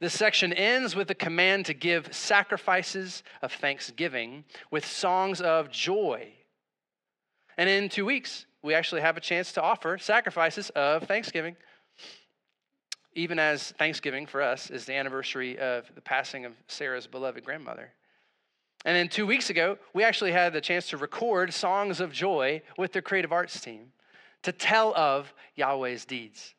This 0.00 0.14
section 0.14 0.52
ends 0.52 0.96
with 0.96 1.10
a 1.10 1.14
command 1.14 1.66
to 1.66 1.74
give 1.74 2.14
sacrifices 2.14 3.22
of 3.42 3.52
thanksgiving 3.52 4.44
with 4.70 4.86
songs 4.86 5.40
of 5.40 5.70
joy. 5.70 6.32
And 7.58 7.68
in 7.68 7.90
two 7.90 8.06
weeks, 8.06 8.46
we 8.62 8.74
actually 8.74 9.00
have 9.00 9.16
a 9.16 9.20
chance 9.20 9.52
to 9.52 9.62
offer 9.62 9.98
sacrifices 9.98 10.70
of 10.70 11.04
thanksgiving. 11.04 11.56
Even 13.14 13.38
as 13.38 13.72
Thanksgiving 13.72 14.26
for 14.26 14.40
us 14.40 14.70
is 14.70 14.84
the 14.84 14.94
anniversary 14.94 15.58
of 15.58 15.92
the 15.94 16.00
passing 16.00 16.44
of 16.44 16.52
Sarah's 16.68 17.06
beloved 17.06 17.44
grandmother. 17.44 17.92
And 18.84 18.96
then 18.96 19.08
two 19.08 19.26
weeks 19.26 19.50
ago, 19.50 19.78
we 19.92 20.04
actually 20.04 20.32
had 20.32 20.52
the 20.52 20.60
chance 20.60 20.88
to 20.90 20.96
record 20.96 21.52
songs 21.52 22.00
of 22.00 22.12
joy 22.12 22.62
with 22.78 22.92
the 22.92 23.02
creative 23.02 23.32
arts 23.32 23.60
team 23.60 23.92
to 24.42 24.52
tell 24.52 24.94
of 24.94 25.34
Yahweh's 25.56 26.04
deeds. 26.04 26.54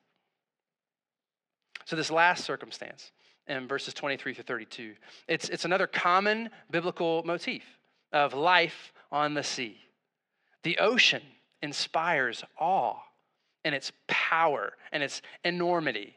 So, 1.86 1.96
this 1.96 2.12
last 2.12 2.44
circumstance 2.44 3.12
in 3.48 3.68
verses 3.68 3.94
23 3.94 4.34
through 4.34 4.44
32, 4.44 4.94
it's, 5.28 5.50
it's 5.50 5.66
another 5.66 5.88
common 5.88 6.50
biblical 6.70 7.24
motif 7.26 7.64
of 8.14 8.34
life 8.34 8.94
on 9.12 9.34
the 9.34 9.44
sea. 9.44 9.78
The 10.64 10.78
ocean 10.78 11.24
inspires 11.62 12.43
awe 12.60 12.97
and 13.63 13.76
its 13.76 13.91
power 14.08 14.74
and 14.91 15.04
its 15.04 15.21
enormity. 15.43 16.15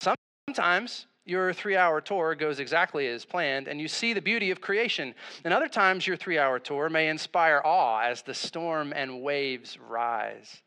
Sometimes 0.00 1.06
your 1.24 1.52
three 1.52 1.76
hour 1.76 2.00
tour 2.00 2.34
goes 2.34 2.58
exactly 2.58 3.06
as 3.06 3.24
planned 3.24 3.68
and 3.68 3.80
you 3.80 3.88
see 3.88 4.12
the 4.12 4.22
beauty 4.22 4.50
of 4.50 4.60
creation. 4.60 5.14
And 5.44 5.52
other 5.52 5.68
times 5.68 6.06
your 6.06 6.16
three 6.16 6.38
hour 6.38 6.58
tour 6.58 6.88
may 6.88 7.08
inspire 7.08 7.60
awe 7.64 8.00
as 8.00 8.22
the 8.22 8.34
storm 8.34 8.92
and 8.94 9.22
waves 9.22 9.78
rise. 9.78 10.62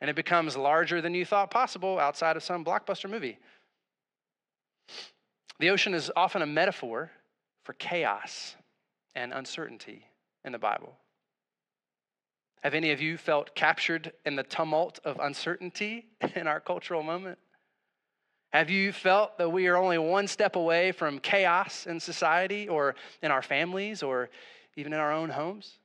And 0.00 0.10
it 0.10 0.16
becomes 0.16 0.56
larger 0.56 1.00
than 1.00 1.14
you 1.14 1.24
thought 1.24 1.50
possible 1.50 1.98
outside 1.98 2.36
of 2.36 2.42
some 2.42 2.64
blockbuster 2.64 3.08
movie. 3.08 3.38
The 5.60 5.70
ocean 5.70 5.94
is 5.94 6.10
often 6.16 6.42
a 6.42 6.46
metaphor 6.46 7.10
for 7.62 7.74
chaos 7.74 8.56
and 9.14 9.32
uncertainty 9.32 10.04
in 10.44 10.52
the 10.52 10.58
Bible. 10.58 10.96
Have 12.64 12.72
any 12.72 12.92
of 12.92 13.00
you 13.02 13.18
felt 13.18 13.54
captured 13.54 14.14
in 14.24 14.36
the 14.36 14.42
tumult 14.42 14.98
of 15.04 15.20
uncertainty 15.20 16.06
in 16.34 16.46
our 16.46 16.60
cultural 16.60 17.02
moment? 17.02 17.38
Have 18.54 18.70
you 18.70 18.90
felt 18.90 19.36
that 19.36 19.50
we 19.50 19.66
are 19.66 19.76
only 19.76 19.98
one 19.98 20.26
step 20.26 20.56
away 20.56 20.90
from 20.90 21.18
chaos 21.18 21.86
in 21.86 22.00
society 22.00 22.66
or 22.66 22.94
in 23.22 23.30
our 23.30 23.42
families 23.42 24.02
or 24.02 24.30
even 24.76 24.94
in 24.94 24.98
our 24.98 25.12
own 25.12 25.28
homes? 25.28 25.78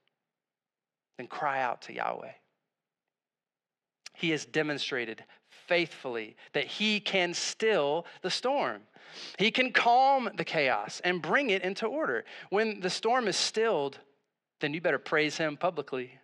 Then 1.17 1.27
cry 1.27 1.61
out 1.61 1.81
to 1.83 1.93
Yahweh. 1.93 2.31
He 4.13 4.29
has 4.29 4.45
demonstrated 4.45 5.25
faithfully 5.49 6.37
that 6.53 6.65
He 6.65 7.01
can 7.01 7.33
still 7.33 8.05
the 8.21 8.31
storm. 8.31 8.83
He 9.37 9.51
can 9.51 9.73
calm 9.73 10.29
the 10.37 10.45
chaos 10.45 11.01
and 11.03 11.21
bring 11.21 11.49
it 11.49 11.61
into 11.61 11.87
order. 11.87 12.23
When 12.51 12.79
the 12.79 12.89
storm 12.89 13.27
is 13.27 13.35
stilled, 13.35 13.99
then 14.61 14.73
you 14.73 14.79
better 14.79 14.99
praise 14.99 15.35
Him 15.35 15.57
publicly. 15.57 16.18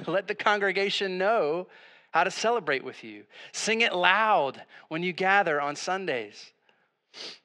Let 0.06 0.28
the 0.28 0.34
congregation 0.34 1.18
know 1.18 1.66
how 2.12 2.24
to 2.24 2.30
celebrate 2.30 2.84
with 2.84 3.02
you. 3.02 3.24
Sing 3.52 3.80
it 3.80 3.94
loud 3.94 4.62
when 4.88 5.02
you 5.02 5.12
gather 5.12 5.60
on 5.60 5.76
Sundays. 5.76 6.52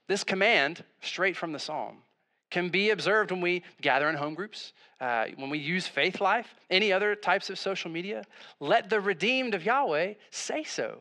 This 0.07 0.23
command, 0.23 0.83
straight 1.01 1.35
from 1.35 1.51
the 1.51 1.59
psalm, 1.59 1.97
can 2.49 2.69
be 2.69 2.89
observed 2.89 3.31
when 3.31 3.41
we 3.41 3.63
gather 3.81 4.09
in 4.09 4.15
home 4.15 4.33
groups, 4.33 4.73
uh, 4.99 5.25
when 5.35 5.49
we 5.49 5.59
use 5.59 5.87
Faithlife, 5.87 6.45
any 6.69 6.91
other 6.91 7.15
types 7.15 7.49
of 7.49 7.59
social 7.59 7.91
media. 7.91 8.25
Let 8.59 8.89
the 8.89 8.99
redeemed 8.99 9.53
of 9.53 9.63
Yahweh 9.63 10.15
say 10.31 10.63
so. 10.63 10.99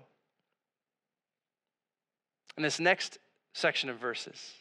In 2.56 2.62
this 2.62 2.80
next 2.80 3.18
section 3.54 3.88
of 3.88 3.98
verses, 3.98 4.52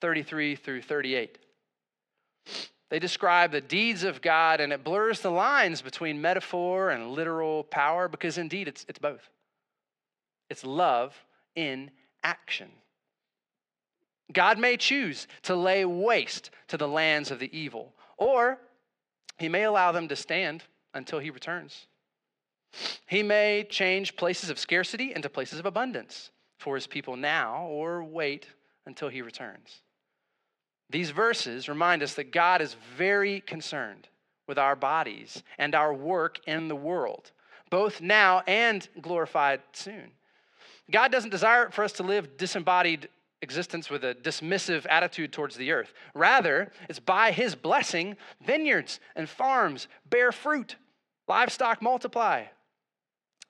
33 0.00 0.56
through 0.56 0.82
38, 0.82 1.38
they 2.88 2.98
describe 2.98 3.50
the 3.50 3.60
deeds 3.60 4.04
of 4.04 4.22
God, 4.22 4.60
and 4.60 4.72
it 4.72 4.84
blurs 4.84 5.20
the 5.20 5.30
lines 5.30 5.82
between 5.82 6.20
metaphor 6.20 6.90
and 6.90 7.10
literal 7.10 7.64
power 7.64 8.08
because 8.08 8.38
indeed 8.38 8.68
it's, 8.68 8.86
it's 8.88 8.98
both. 8.98 9.28
It's 10.48 10.64
love 10.64 11.14
in 11.56 11.90
action. 12.22 12.68
God 14.32 14.58
may 14.58 14.76
choose 14.76 15.26
to 15.42 15.56
lay 15.56 15.84
waste 15.84 16.50
to 16.68 16.76
the 16.76 16.88
lands 16.88 17.30
of 17.30 17.38
the 17.38 17.56
evil, 17.56 17.92
or 18.16 18.58
he 19.38 19.48
may 19.48 19.64
allow 19.64 19.92
them 19.92 20.08
to 20.08 20.16
stand 20.16 20.62
until 20.94 21.18
he 21.18 21.30
returns. 21.30 21.86
He 23.06 23.22
may 23.22 23.66
change 23.68 24.16
places 24.16 24.50
of 24.50 24.58
scarcity 24.58 25.12
into 25.14 25.28
places 25.28 25.58
of 25.58 25.66
abundance 25.66 26.30
for 26.58 26.74
his 26.74 26.86
people 26.86 27.16
now, 27.16 27.66
or 27.66 28.02
wait 28.02 28.46
until 28.86 29.08
he 29.08 29.22
returns. 29.22 29.82
These 30.90 31.10
verses 31.10 31.68
remind 31.68 32.02
us 32.02 32.14
that 32.14 32.32
God 32.32 32.60
is 32.60 32.76
very 32.96 33.40
concerned 33.40 34.08
with 34.46 34.58
our 34.58 34.76
bodies 34.76 35.42
and 35.58 35.74
our 35.74 35.92
work 35.92 36.40
in 36.46 36.68
the 36.68 36.76
world, 36.76 37.32
both 37.70 38.00
now 38.00 38.42
and 38.46 38.88
glorified 39.00 39.60
soon. 39.72 40.12
God 40.90 41.10
doesn't 41.10 41.30
desire 41.30 41.70
for 41.70 41.82
us 41.82 41.92
to 41.94 42.04
live 42.04 42.36
disembodied 42.36 43.08
existence 43.42 43.90
with 43.90 44.04
a 44.04 44.14
dismissive 44.14 44.86
attitude 44.88 45.32
towards 45.32 45.56
the 45.56 45.72
earth. 45.72 45.92
Rather, 46.14 46.70
it's 46.88 47.00
by 47.00 47.32
his 47.32 47.54
blessing, 47.54 48.16
vineyards 48.44 49.00
and 49.14 49.28
farms 49.28 49.88
bear 50.08 50.32
fruit, 50.32 50.76
livestock 51.28 51.82
multiply. 51.82 52.44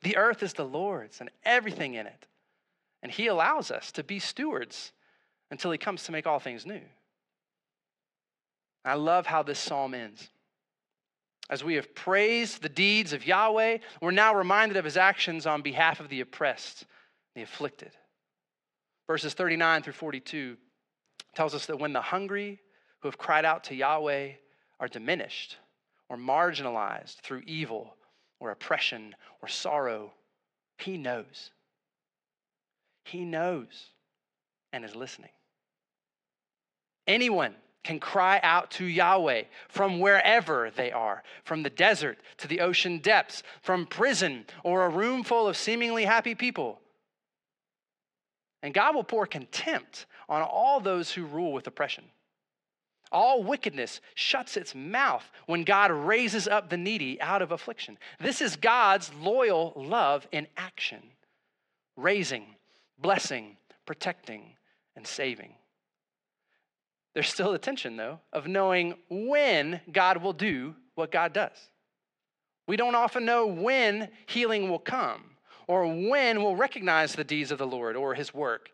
The 0.03 0.17
earth 0.17 0.43
is 0.43 0.55
the 0.55 0.65
Lord's 0.65 1.21
and 1.21 1.31
everything 1.45 1.95
in 1.95 2.07
it. 2.07 2.27
And 3.03 3.13
he 3.13 3.27
allows 3.27 3.71
us 3.71 3.93
to 3.93 4.03
be 4.03 4.19
stewards 4.19 4.93
until 5.51 5.71
he 5.71 5.79
comes 5.79 6.05
to 6.05 6.13
make 6.13 6.27
all 6.27 6.41
things 6.41 6.67
new. 6.67 6.81
I 8.87 8.95
love 8.95 9.27
how 9.27 9.43
this 9.43 9.59
psalm 9.59 9.95
ends. 9.95 10.31
As 11.51 11.63
we 11.63 11.75
have 11.75 11.95
praised 11.95 12.63
the 12.63 12.69
deeds 12.69 13.13
of 13.13 13.27
Yahweh, 13.27 13.79
we're 14.01 14.11
now 14.13 14.35
reminded 14.35 14.77
of 14.77 14.85
his 14.85 14.97
actions 14.97 15.47
on 15.47 15.63
behalf 15.63 16.01
of 16.01 16.09
the 16.09 16.21
oppressed, 16.21 16.85
the 17.35 17.43
afflicted. 17.43 17.91
Verses 19.07 19.35
39 19.35 19.83
through 19.83 19.93
42 19.93 20.57
tells 21.35 21.55
us 21.55 21.67
that 21.67 21.79
when 21.79 21.93
the 21.93 22.01
hungry 22.01 22.61
who 23.01 23.09
have 23.09 23.19
cried 23.19 23.45
out 23.45 23.65
to 23.65 23.75
Yahweh 23.75 24.33
are 24.81 24.89
diminished 24.89 25.57
or 26.09 26.17
marginalized 26.17 27.17
through 27.17 27.43
evil 27.47 27.97
or 28.41 28.51
oppression 28.51 29.15
or 29.43 29.49
sorrow, 29.49 30.13
he 30.79 30.97
knows. 30.97 31.51
He 33.05 33.25
knows 33.25 33.87
and 34.73 34.85
is 34.85 34.97
listening. 34.97 35.31
Anyone 37.07 37.55
can 37.87 38.01
cry 38.01 38.41
out 38.43 38.73
to 38.73 38.85
Yahweh 38.85 39.45
from 39.69 40.01
wherever 40.01 40.73
they 40.75 40.91
are, 40.91 41.23
from 41.45 41.63
the 41.63 41.71
desert 41.71 42.19
to 42.39 42.49
the 42.49 42.59
ocean 42.59 42.99
depths, 42.99 43.45
from 43.63 43.87
prison 43.87 44.45
or 44.65 44.85
a 44.85 44.89
room 44.89 45.23
full 45.23 45.47
of 45.47 45.57
seemingly 45.57 46.05
happy 46.05 46.35
people. 46.35 46.81
And 48.61 48.75
God 48.75 48.97
will 48.97 49.05
pour 49.05 49.25
contempt 49.25 50.07
on 50.29 50.43
all 50.43 50.81
those 50.81 51.13
who 51.13 51.25
rule 51.25 51.53
with 51.53 51.69
oppression. 51.69 52.03
All 53.13 53.45
wickedness 53.45 54.01
shuts 54.17 54.57
its 54.57 54.75
mouth 54.75 55.31
when 55.47 55.63
God 55.63 55.93
raises 55.93 56.49
up 56.49 56.69
the 56.69 56.77
needy 56.77 57.21
out 57.21 57.41
of 57.41 57.53
affliction. 57.53 57.99
This 58.19 58.41
is 58.41 58.57
God's 58.57 59.13
loyal 59.15 59.73
love 59.77 60.27
in 60.33 60.49
action, 60.57 61.03
raising, 61.97 62.47
blessing, 62.99 63.57
protecting, 63.87 64.57
and 64.97 65.07
saving. 65.07 65.53
There's 67.17 67.31
still 67.31 67.53
the 67.53 67.59
tension, 67.59 67.97
though, 67.97 68.21
of 68.31 68.47
knowing 68.47 68.95
when 69.09 69.81
God 69.91 70.23
will 70.23 70.35
do 70.35 70.75
what 70.97 71.11
God 71.11 71.33
does. 71.33 71.57
We 72.69 72.77
don't 72.77 72.95
often 72.95 73.25
know 73.25 73.47
when 73.47 74.11
healing 74.27 74.69
will 74.69 74.79
come 74.79 75.23
or 75.67 75.87
when 75.87 76.43
we'll 76.43 76.57
recognize 76.57 77.15
the 77.15 77.25
deeds 77.25 77.51
of 77.51 77.57
the 77.57 77.67
Lord 77.67 77.97
or 77.97 78.13
his 78.13 78.35
work. 78.35 78.69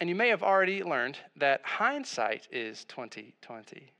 And 0.00 0.08
you 0.08 0.14
may 0.14 0.28
have 0.28 0.44
already 0.44 0.84
learned 0.84 1.18
that 1.38 1.62
hindsight 1.64 2.46
is 2.52 2.84
2020. 2.84 3.92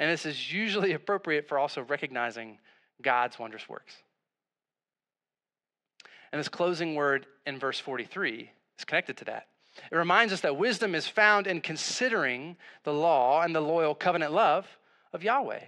And 0.00 0.10
this 0.10 0.26
is 0.26 0.52
usually 0.52 0.90
appropriate 0.94 1.46
for 1.46 1.56
also 1.56 1.82
recognizing 1.82 2.58
God's 3.00 3.38
wondrous 3.38 3.68
works. 3.68 3.94
And 6.32 6.40
this 6.40 6.48
closing 6.48 6.96
word 6.96 7.28
in 7.46 7.60
verse 7.60 7.78
43 7.78 8.50
is 8.76 8.84
connected 8.84 9.18
to 9.18 9.24
that. 9.26 9.46
It 9.90 9.96
reminds 9.96 10.32
us 10.32 10.40
that 10.42 10.56
wisdom 10.56 10.94
is 10.94 11.06
found 11.06 11.46
in 11.46 11.60
considering 11.60 12.56
the 12.84 12.92
law 12.92 13.42
and 13.42 13.54
the 13.54 13.60
loyal 13.60 13.94
covenant 13.94 14.32
love 14.32 14.66
of 15.12 15.22
Yahweh, 15.22 15.64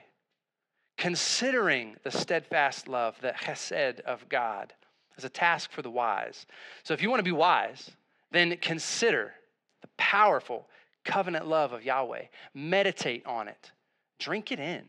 considering 0.96 1.96
the 2.02 2.10
steadfast 2.10 2.88
love, 2.88 3.16
the 3.20 3.32
chesed 3.32 4.00
of 4.00 4.28
God, 4.28 4.72
as 5.16 5.24
a 5.24 5.28
task 5.28 5.70
for 5.72 5.82
the 5.82 5.90
wise. 5.90 6.46
So 6.82 6.94
if 6.94 7.02
you 7.02 7.10
want 7.10 7.20
to 7.20 7.24
be 7.24 7.32
wise, 7.32 7.90
then 8.30 8.56
consider 8.58 9.34
the 9.82 9.88
powerful 9.96 10.68
covenant 11.04 11.46
love 11.46 11.72
of 11.72 11.84
Yahweh. 11.84 12.24
Meditate 12.54 13.24
on 13.26 13.48
it, 13.48 13.72
drink 14.18 14.52
it 14.52 14.60
in, 14.60 14.82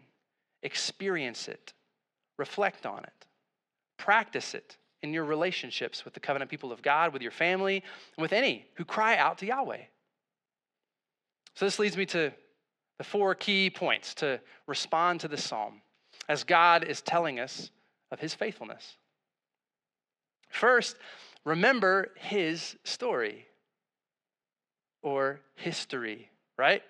experience 0.63 1.47
it, 1.47 1.73
reflect 2.37 2.85
on 2.85 3.03
it, 3.03 3.25
practice 3.97 4.53
it 4.53 4.77
in 5.07 5.13
your 5.13 5.25
relationships 5.25 6.05
with 6.05 6.13
the 6.13 6.19
covenant 6.19 6.51
people 6.51 6.71
of 6.71 6.81
God, 6.81 7.13
with 7.13 7.21
your 7.21 7.31
family, 7.31 7.83
and 8.15 8.21
with 8.21 8.33
any 8.33 8.65
who 8.75 8.85
cry 8.85 9.17
out 9.17 9.37
to 9.39 9.45
Yahweh. 9.45 9.81
So, 11.55 11.65
this 11.65 11.79
leads 11.79 11.97
me 11.97 12.05
to 12.07 12.31
the 12.97 13.03
four 13.03 13.33
key 13.35 13.69
points 13.69 14.13
to 14.15 14.39
respond 14.67 15.21
to 15.21 15.27
this 15.27 15.43
psalm 15.43 15.81
as 16.29 16.43
God 16.43 16.83
is 16.83 17.01
telling 17.01 17.39
us 17.39 17.71
of 18.11 18.19
his 18.19 18.33
faithfulness. 18.33 18.97
First, 20.49 20.97
remember 21.45 22.11
his 22.15 22.75
story 22.83 23.47
or 25.01 25.41
history, 25.55 26.29
right? 26.57 26.81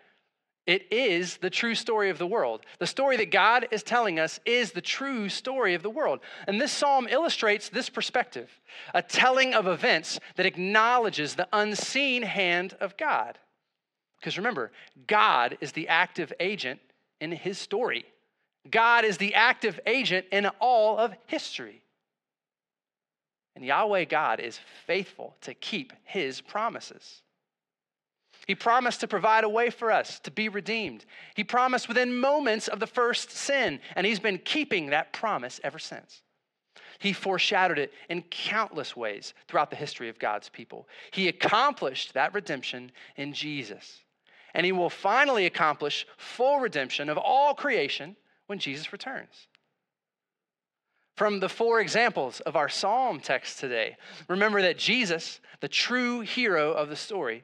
It 0.67 0.91
is 0.91 1.38
the 1.38 1.49
true 1.49 1.75
story 1.75 2.10
of 2.10 2.17
the 2.17 2.27
world. 2.27 2.65
The 2.77 2.86
story 2.86 3.15
that 3.17 3.32
God 3.32 3.67
is 3.71 3.84
telling 3.84 4.19
us 4.19 4.38
is 4.45 4.73
the 4.73 4.82
true 4.82 5.30
story 5.30 5.73
of 5.75 5.82
the 5.82 5.89
world. 5.89 6.19
And 6.45 6.60
this 6.60 6.73
psalm 6.73 7.08
illustrates 7.10 7.69
this 7.69 7.89
perspective 7.89 8.51
a 8.93 9.01
telling 9.01 9.53
of 9.53 9.65
events 9.65 10.19
that 10.36 10.45
acknowledges 10.45 11.36
the 11.36 11.47
unseen 11.53 12.21
hand 12.21 12.75
of 12.82 12.97
God. 12.97 13.39
Because 14.19 14.38
remember, 14.38 14.73
God 15.08 15.58
is 15.62 15.71
the 15.71 15.88
active 15.88 16.34
agent 16.39 16.82
in 17.21 17.32
his 17.32 17.58
story, 17.58 18.06
God 18.69 19.06
is 19.06 19.17
the 19.17 19.36
active 19.36 19.80
agent 19.88 20.25
in 20.34 20.47
all 20.60 20.97
of 20.97 21.13
history. 21.27 21.82
And 23.56 23.65
Yahweh 23.65 24.03
God 24.03 24.39
is 24.39 24.60
faithful 24.86 25.36
to 25.41 25.53
keep 25.56 25.91
his 26.03 26.41
promises. 26.41 27.23
He 28.47 28.55
promised 28.55 29.01
to 29.01 29.07
provide 29.07 29.43
a 29.43 29.49
way 29.49 29.69
for 29.69 29.91
us 29.91 30.19
to 30.21 30.31
be 30.31 30.47
redeemed. 30.47 31.05
He 31.36 31.43
promised 31.43 31.89
within 31.89 32.17
moments 32.17 32.69
of 32.69 32.79
the 32.79 32.88
first 32.88 33.29
sin, 33.29 33.81
and 33.95 34.07
He's 34.07 34.21
been 34.21 34.38
keeping 34.38 34.88
that 34.88 35.12
promise 35.12 35.60
ever 35.65 35.77
since. 35.77 36.21
He 36.99 37.12
foreshadowed 37.12 37.77
it 37.77 37.93
in 38.10 38.23
countless 38.23 38.95
ways 38.95 39.33
throughout 39.47 39.69
the 39.69 39.75
history 39.75 40.07
of 40.07 40.17
God's 40.17 40.47
people. 40.47 40.88
He 41.12 41.27
accomplished 41.27 42.13
that 42.13 42.33
redemption 42.33 42.91
in 43.17 43.33
Jesus. 43.33 43.99
And 44.53 44.65
He 44.65 44.71
will 44.71 44.89
finally 44.89 45.45
accomplish 45.45 46.07
full 46.15 46.60
redemption 46.60 47.10
of 47.10 47.17
all 47.17 47.53
creation 47.53 48.15
when 48.47 48.60
Jesus 48.60 48.93
returns. 48.93 49.47
From 51.17 51.41
the 51.41 51.49
four 51.49 51.81
examples 51.81 52.39
of 52.41 52.55
our 52.55 52.69
psalm 52.69 53.19
text 53.19 53.60
today, 53.60 53.97
remember 54.29 54.62
that 54.62 54.77
Jesus, 54.77 55.41
the 55.60 55.67
true 55.67 56.21
hero 56.21 56.71
of 56.71 56.89
the 56.89 56.95
story, 56.95 57.43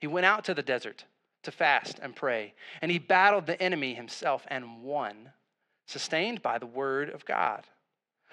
he 0.00 0.06
went 0.06 0.26
out 0.26 0.44
to 0.44 0.54
the 0.54 0.62
desert 0.62 1.04
to 1.42 1.50
fast 1.50 1.98
and 2.02 2.14
pray, 2.14 2.54
and 2.82 2.90
he 2.90 2.98
battled 2.98 3.46
the 3.46 3.60
enemy 3.62 3.94
himself 3.94 4.44
and 4.48 4.82
won, 4.82 5.30
sustained 5.86 6.42
by 6.42 6.58
the 6.58 6.66
word 6.66 7.08
of 7.10 7.24
God. 7.24 7.64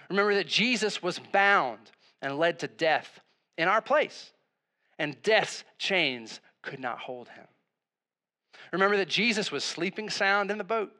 Remember 0.10 0.36
that 0.36 0.48
Jesus 0.48 1.02
was 1.02 1.20
bound 1.32 1.92
and 2.22 2.38
led 2.38 2.60
to 2.60 2.68
death 2.68 3.20
in 3.58 3.68
our 3.68 3.82
place, 3.82 4.32
and 4.98 5.22
death's 5.22 5.64
chains 5.78 6.40
could 6.62 6.80
not 6.80 7.00
hold 7.00 7.30
him. 7.30 7.46
Remember 8.72 8.98
that 8.98 9.10
Jesus 9.10 9.52
was 9.52 9.64
sleeping 9.64 10.10
sound 10.10 10.50
in 10.50 10.58
the 10.58 10.64
boat 10.64 10.92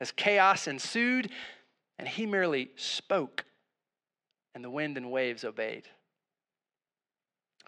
as 0.00 0.12
chaos 0.12 0.66
ensued, 0.68 1.30
and 1.98 2.06
he 2.06 2.26
merely 2.26 2.70
spoke, 2.76 3.44
and 4.54 4.64
the 4.64 4.70
wind 4.70 4.96
and 4.96 5.10
waves 5.10 5.44
obeyed. 5.44 5.88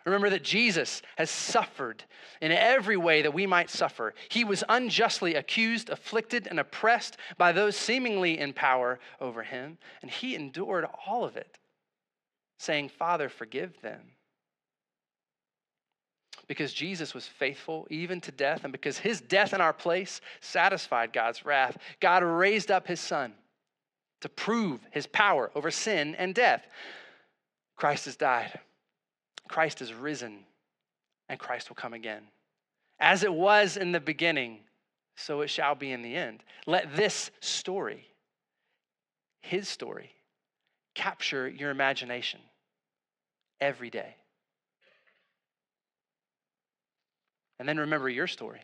Remember 0.05 0.29
that 0.31 0.43
Jesus 0.45 1.01
has 1.17 1.31
suffered 1.31 2.05
in 2.43 2.53
every 2.53 2.97
way 2.97 3.23
that 3.23 3.33
we 3.33 3.47
might 3.47 3.71
suffer. 3.71 4.15
He 4.29 4.45
was 4.45 4.63
unjustly 4.69 5.35
accused, 5.35 5.89
afflicted, 5.89 6.47
and 6.47 6.61
oppressed 6.61 7.17
by 7.39 7.53
those 7.53 7.75
seemingly 7.75 8.39
in 8.39 8.53
power 8.53 9.01
over 9.21 9.43
him, 9.43 9.79
and 10.03 10.11
he 10.11 10.35
endured 10.35 10.87
all 11.07 11.25
of 11.25 11.37
it, 11.37 11.59
saying, 12.59 12.91
Father, 12.91 13.31
forgive 13.31 13.81
them. 13.81 14.01
Because 16.47 16.75
Jesus 16.75 17.15
was 17.15 17.27
faithful 17.27 17.87
even 17.89 18.21
to 18.23 18.31
death, 18.31 18.65
and 18.65 18.73
because 18.73 18.99
his 18.99 19.23
death 19.23 19.55
in 19.55 19.63
our 19.63 19.73
place 19.73 20.21
satisfied 20.41 21.15
God's 21.15 21.47
wrath, 21.47 21.79
God 22.01 22.23
raised 22.23 22.71
up 22.71 22.87
his 22.87 23.01
son 23.01 23.33
to 24.21 24.29
prove 24.29 24.81
his 24.91 25.07
power 25.07 25.51
over 25.55 25.71
sin 25.71 26.15
and 26.17 26.35
death. 26.35 26.67
Christ 27.77 28.05
has 28.05 28.17
died. 28.17 28.59
Christ 29.49 29.83
is 29.83 29.93
risen 29.93 30.41
and 31.29 31.39
Christ 31.39 31.69
will 31.69 31.77
come 31.77 31.95
again. 31.95 32.23
As 33.01 33.23
it 33.23 33.33
was 33.33 33.77
in 33.77 33.93
the 33.93 34.01
beginning, 34.01 34.61
so 35.17 35.41
it 35.41 35.49
shall 35.49 35.75
be 35.75 35.93
in 35.93 36.03
the 36.03 36.15
end. 36.15 36.43
Let 36.67 36.97
this 36.97 37.31
story, 37.41 38.07
his 39.41 39.69
story, 39.69 40.11
capture 40.95 41.49
your 41.49 41.71
imagination 41.71 42.41
every 43.61 43.91
day. 43.91 44.17
And 47.59 47.69
then 47.69 47.79
remember 47.79 48.09
your 48.09 48.27
story. 48.27 48.61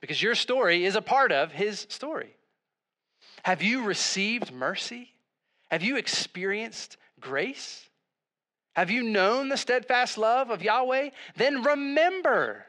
Because 0.00 0.22
your 0.22 0.34
story 0.34 0.84
is 0.84 0.96
a 0.96 1.02
part 1.02 1.32
of 1.32 1.52
his 1.52 1.86
story. 1.88 2.36
Have 3.42 3.62
you 3.62 3.84
received 3.84 4.52
mercy? 4.52 5.12
Have 5.70 5.82
you 5.82 5.96
experienced 5.96 6.96
grace? 7.20 7.88
Have 8.74 8.90
you 8.90 9.02
known 9.02 9.48
the 9.48 9.56
steadfast 9.56 10.18
love 10.18 10.50
of 10.50 10.62
Yahweh? 10.62 11.10
Then 11.36 11.62
remember. 11.62 12.66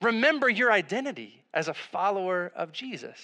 Remember 0.00 0.48
your 0.48 0.72
identity 0.72 1.44
as 1.54 1.68
a 1.68 1.74
follower 1.74 2.50
of 2.56 2.72
Jesus, 2.72 3.18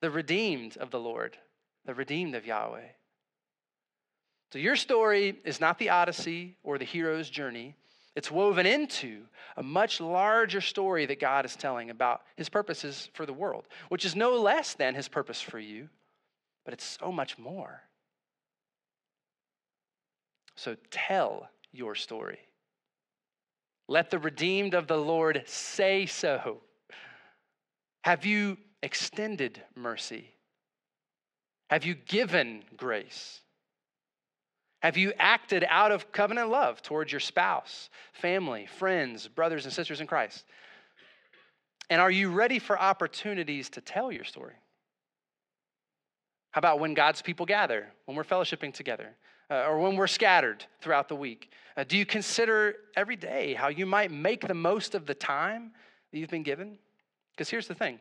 the 0.00 0.10
redeemed 0.10 0.76
of 0.76 0.90
the 0.90 1.00
Lord, 1.00 1.36
the 1.84 1.94
redeemed 1.94 2.34
of 2.34 2.46
Yahweh. 2.46 2.86
So, 4.52 4.58
your 4.58 4.76
story 4.76 5.38
is 5.44 5.60
not 5.60 5.78
the 5.78 5.90
Odyssey 5.90 6.56
or 6.62 6.78
the 6.78 6.84
hero's 6.84 7.28
journey. 7.28 7.74
It's 8.14 8.30
woven 8.30 8.66
into 8.66 9.22
a 9.56 9.62
much 9.62 10.00
larger 10.00 10.60
story 10.60 11.06
that 11.06 11.20
God 11.20 11.44
is 11.44 11.54
telling 11.54 11.90
about 11.90 12.22
his 12.36 12.48
purposes 12.48 13.10
for 13.12 13.26
the 13.26 13.32
world, 13.32 13.64
which 13.90 14.04
is 14.04 14.16
no 14.16 14.36
less 14.40 14.74
than 14.74 14.94
his 14.94 15.08
purpose 15.08 15.40
for 15.40 15.58
you, 15.58 15.88
but 16.64 16.72
it's 16.72 16.98
so 16.98 17.12
much 17.12 17.38
more. 17.38 17.82
So 20.58 20.74
tell 20.90 21.48
your 21.70 21.94
story. 21.94 22.40
Let 23.86 24.10
the 24.10 24.18
redeemed 24.18 24.74
of 24.74 24.88
the 24.88 24.96
Lord 24.96 25.44
say 25.46 26.04
so. 26.04 26.62
Have 28.02 28.26
you 28.26 28.58
extended 28.82 29.62
mercy? 29.76 30.32
Have 31.70 31.84
you 31.84 31.94
given 31.94 32.64
grace? 32.76 33.40
Have 34.82 34.96
you 34.96 35.12
acted 35.16 35.64
out 35.68 35.92
of 35.92 36.10
covenant 36.10 36.50
love 36.50 36.82
towards 36.82 37.12
your 37.12 37.20
spouse, 37.20 37.88
family, 38.12 38.66
friends, 38.66 39.28
brothers, 39.28 39.64
and 39.64 39.72
sisters 39.72 40.00
in 40.00 40.08
Christ? 40.08 40.44
And 41.88 42.00
are 42.00 42.10
you 42.10 42.30
ready 42.30 42.58
for 42.58 42.76
opportunities 42.76 43.70
to 43.70 43.80
tell 43.80 44.10
your 44.10 44.24
story? 44.24 44.54
How 46.50 46.58
about 46.58 46.80
when 46.80 46.94
God's 46.94 47.22
people 47.22 47.46
gather, 47.46 47.86
when 48.06 48.16
we're 48.16 48.24
fellowshipping 48.24 48.74
together, 48.74 49.14
uh, 49.50 49.66
or 49.66 49.78
when 49.78 49.96
we're 49.96 50.06
scattered 50.06 50.64
throughout 50.80 51.08
the 51.08 51.16
week? 51.16 51.50
Uh, 51.76 51.84
do 51.84 51.96
you 51.96 52.04
consider 52.04 52.74
every 52.96 53.16
day 53.16 53.54
how 53.54 53.68
you 53.68 53.86
might 53.86 54.10
make 54.10 54.46
the 54.46 54.54
most 54.54 54.94
of 54.94 55.06
the 55.06 55.14
time 55.14 55.70
that 56.10 56.18
you've 56.18 56.30
been 56.30 56.42
given? 56.42 56.78
Because 57.32 57.48
here's 57.48 57.68
the 57.68 57.74
thing 57.74 58.00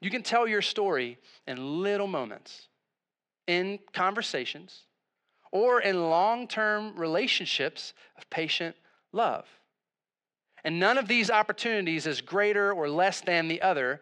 you 0.00 0.10
can 0.10 0.22
tell 0.22 0.48
your 0.48 0.62
story 0.62 1.18
in 1.46 1.82
little 1.82 2.08
moments, 2.08 2.68
in 3.46 3.78
conversations, 3.92 4.82
or 5.52 5.80
in 5.80 6.10
long 6.10 6.48
term 6.48 6.96
relationships 6.96 7.94
of 8.18 8.28
patient 8.28 8.74
love. 9.12 9.46
And 10.64 10.80
none 10.80 10.98
of 10.98 11.08
these 11.08 11.30
opportunities 11.30 12.06
is 12.06 12.20
greater 12.20 12.72
or 12.72 12.88
less 12.88 13.20
than 13.20 13.48
the 13.48 13.62
other. 13.62 14.00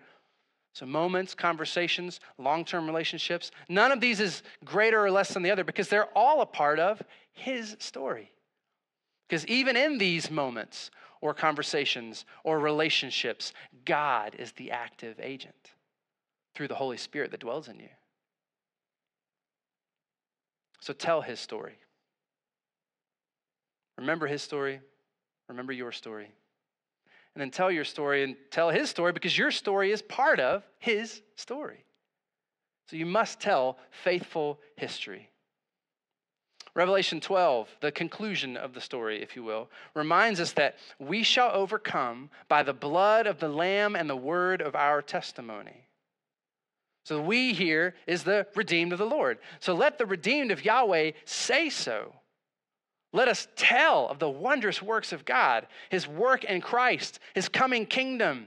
So, 0.72 0.86
moments, 0.86 1.34
conversations, 1.34 2.20
long 2.38 2.64
term 2.64 2.86
relationships, 2.86 3.50
none 3.68 3.90
of 3.90 4.00
these 4.00 4.20
is 4.20 4.42
greater 4.64 5.04
or 5.04 5.10
less 5.10 5.34
than 5.34 5.42
the 5.42 5.50
other 5.50 5.64
because 5.64 5.88
they're 5.88 6.08
all 6.16 6.42
a 6.42 6.46
part 6.46 6.78
of 6.78 7.02
His 7.32 7.76
story. 7.80 8.30
Because 9.28 9.46
even 9.46 9.76
in 9.76 9.98
these 9.98 10.30
moments, 10.30 10.90
or 11.20 11.34
conversations, 11.34 12.24
or 12.44 12.58
relationships, 12.58 13.52
God 13.84 14.34
is 14.38 14.52
the 14.52 14.70
active 14.70 15.20
agent 15.20 15.72
through 16.54 16.68
the 16.68 16.74
Holy 16.74 16.96
Spirit 16.96 17.30
that 17.32 17.40
dwells 17.40 17.68
in 17.68 17.78
you. 17.78 17.90
So, 20.80 20.92
tell 20.92 21.20
His 21.20 21.40
story. 21.40 21.78
Remember 23.98 24.26
His 24.26 24.40
story, 24.40 24.80
remember 25.48 25.72
your 25.72 25.92
story 25.92 26.28
and 27.34 27.40
then 27.40 27.50
tell 27.50 27.70
your 27.70 27.84
story 27.84 28.24
and 28.24 28.36
tell 28.50 28.70
his 28.70 28.90
story 28.90 29.12
because 29.12 29.36
your 29.36 29.50
story 29.50 29.92
is 29.92 30.02
part 30.02 30.40
of 30.40 30.64
his 30.78 31.22
story. 31.36 31.84
So 32.88 32.96
you 32.96 33.06
must 33.06 33.40
tell 33.40 33.78
faithful 34.02 34.58
history. 34.76 35.30
Revelation 36.74 37.20
12, 37.20 37.68
the 37.80 37.90
conclusion 37.90 38.56
of 38.56 38.74
the 38.74 38.80
story, 38.80 39.22
if 39.22 39.34
you 39.34 39.42
will, 39.42 39.68
reminds 39.94 40.40
us 40.40 40.52
that 40.52 40.76
we 40.98 41.22
shall 41.22 41.50
overcome 41.52 42.30
by 42.48 42.62
the 42.62 42.72
blood 42.72 43.26
of 43.26 43.40
the 43.40 43.48
Lamb 43.48 43.96
and 43.96 44.08
the 44.08 44.16
word 44.16 44.60
of 44.62 44.76
our 44.76 45.02
testimony. 45.02 45.88
So 47.04 47.20
we 47.20 47.54
here 47.54 47.94
is 48.06 48.22
the 48.22 48.46
redeemed 48.54 48.92
of 48.92 48.98
the 48.98 49.06
Lord. 49.06 49.38
So 49.58 49.74
let 49.74 49.98
the 49.98 50.06
redeemed 50.06 50.52
of 50.52 50.64
Yahweh 50.64 51.12
say 51.24 51.70
so. 51.70 52.14
Let 53.12 53.28
us 53.28 53.48
tell 53.56 54.08
of 54.08 54.18
the 54.18 54.30
wondrous 54.30 54.80
works 54.80 55.12
of 55.12 55.24
God, 55.24 55.66
his 55.88 56.06
work 56.06 56.44
in 56.44 56.60
Christ, 56.60 57.18
his 57.34 57.48
coming 57.48 57.86
kingdom. 57.86 58.46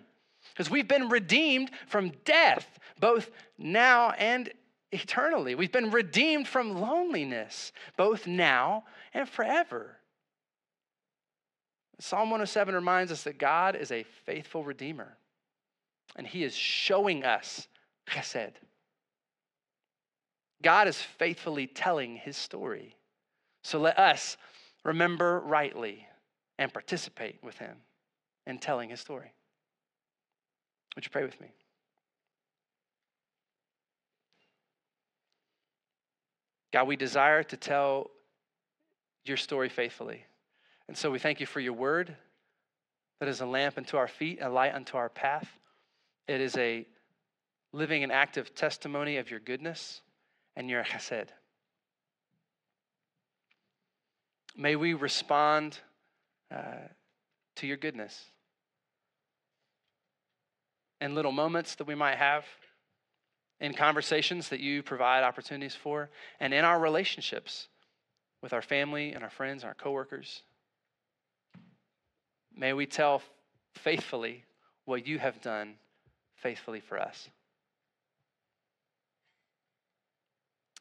Because 0.53 0.69
we've 0.69 0.87
been 0.87 1.09
redeemed 1.09 1.71
from 1.87 2.11
death, 2.25 2.79
both 2.99 3.29
now 3.57 4.11
and 4.11 4.51
eternally. 4.91 5.55
We've 5.55 5.71
been 5.71 5.91
redeemed 5.91 6.47
from 6.47 6.79
loneliness, 6.79 7.73
both 7.97 8.27
now 8.27 8.85
and 9.13 9.27
forever. 9.27 9.97
Psalm 11.99 12.29
107 12.29 12.73
reminds 12.75 13.11
us 13.11 13.23
that 13.23 13.37
God 13.37 13.75
is 13.75 13.91
a 13.91 14.03
faithful 14.25 14.63
redeemer, 14.63 15.17
and 16.15 16.25
he 16.25 16.43
is 16.43 16.55
showing 16.55 17.23
us 17.23 17.67
chesed. 18.07 18.53
God 20.61 20.87
is 20.87 20.97
faithfully 20.97 21.67
telling 21.67 22.15
his 22.15 22.37
story. 22.37 22.95
So 23.63 23.79
let 23.79 23.97
us 23.97 24.37
remember 24.83 25.39
rightly, 25.39 26.07
and 26.59 26.71
participate 26.71 27.39
with 27.43 27.57
him 27.57 27.77
in 28.45 28.59
telling 28.59 28.89
his 28.89 28.99
story. 28.99 29.33
Would 30.95 31.05
you 31.05 31.11
pray 31.11 31.23
with 31.23 31.39
me? 31.41 31.47
God, 36.71 36.87
we 36.87 36.95
desire 36.95 37.43
to 37.43 37.57
tell 37.57 38.11
your 39.25 39.37
story 39.37 39.69
faithfully. 39.69 40.25
And 40.87 40.97
so 40.97 41.11
we 41.11 41.19
thank 41.19 41.39
you 41.39 41.45
for 41.45 41.59
your 41.59 41.73
word 41.73 42.15
that 43.19 43.29
is 43.29 43.41
a 43.41 43.45
lamp 43.45 43.77
unto 43.77 43.95
our 43.95 44.07
feet, 44.07 44.39
a 44.41 44.49
light 44.49 44.73
unto 44.73 44.97
our 44.97 45.09
path. 45.09 45.47
It 46.27 46.41
is 46.41 46.57
a 46.57 46.85
living 47.71 48.03
and 48.03 48.11
active 48.11 48.53
testimony 48.53 49.17
of 49.17 49.31
your 49.31 49.39
goodness 49.39 50.01
and 50.55 50.69
your 50.69 50.83
chesed. 50.83 51.27
May 54.55 54.75
we 54.75 54.93
respond 54.93 55.79
uh, 56.51 56.87
to 57.55 57.67
your 57.67 57.77
goodness. 57.77 58.25
In 61.01 61.15
little 61.15 61.31
moments 61.31 61.75
that 61.75 61.87
we 61.87 61.95
might 61.95 62.17
have, 62.17 62.45
in 63.59 63.73
conversations 63.73 64.49
that 64.49 64.59
you 64.59 64.83
provide 64.83 65.23
opportunities 65.23 65.75
for, 65.75 66.09
and 66.39 66.53
in 66.53 66.63
our 66.65 66.79
relationships 66.79 67.67
with 68.41 68.53
our 68.53 68.61
family 68.61 69.13
and 69.13 69.23
our 69.23 69.29
friends 69.29 69.63
and 69.63 69.69
our 69.69 69.73
coworkers. 69.73 70.43
May 72.55 72.73
we 72.73 72.85
tell 72.85 73.21
faithfully 73.73 74.43
what 74.85 75.07
you 75.07 75.17
have 75.17 75.41
done 75.41 75.75
faithfully 76.35 76.81
for 76.81 76.99
us. 76.99 77.29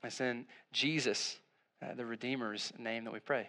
It's 0.04 0.20
in 0.20 0.46
Jesus, 0.72 1.38
uh, 1.80 1.94
the 1.94 2.04
Redeemer's 2.04 2.72
name, 2.78 3.04
that 3.04 3.12
we 3.12 3.20
pray. 3.20 3.48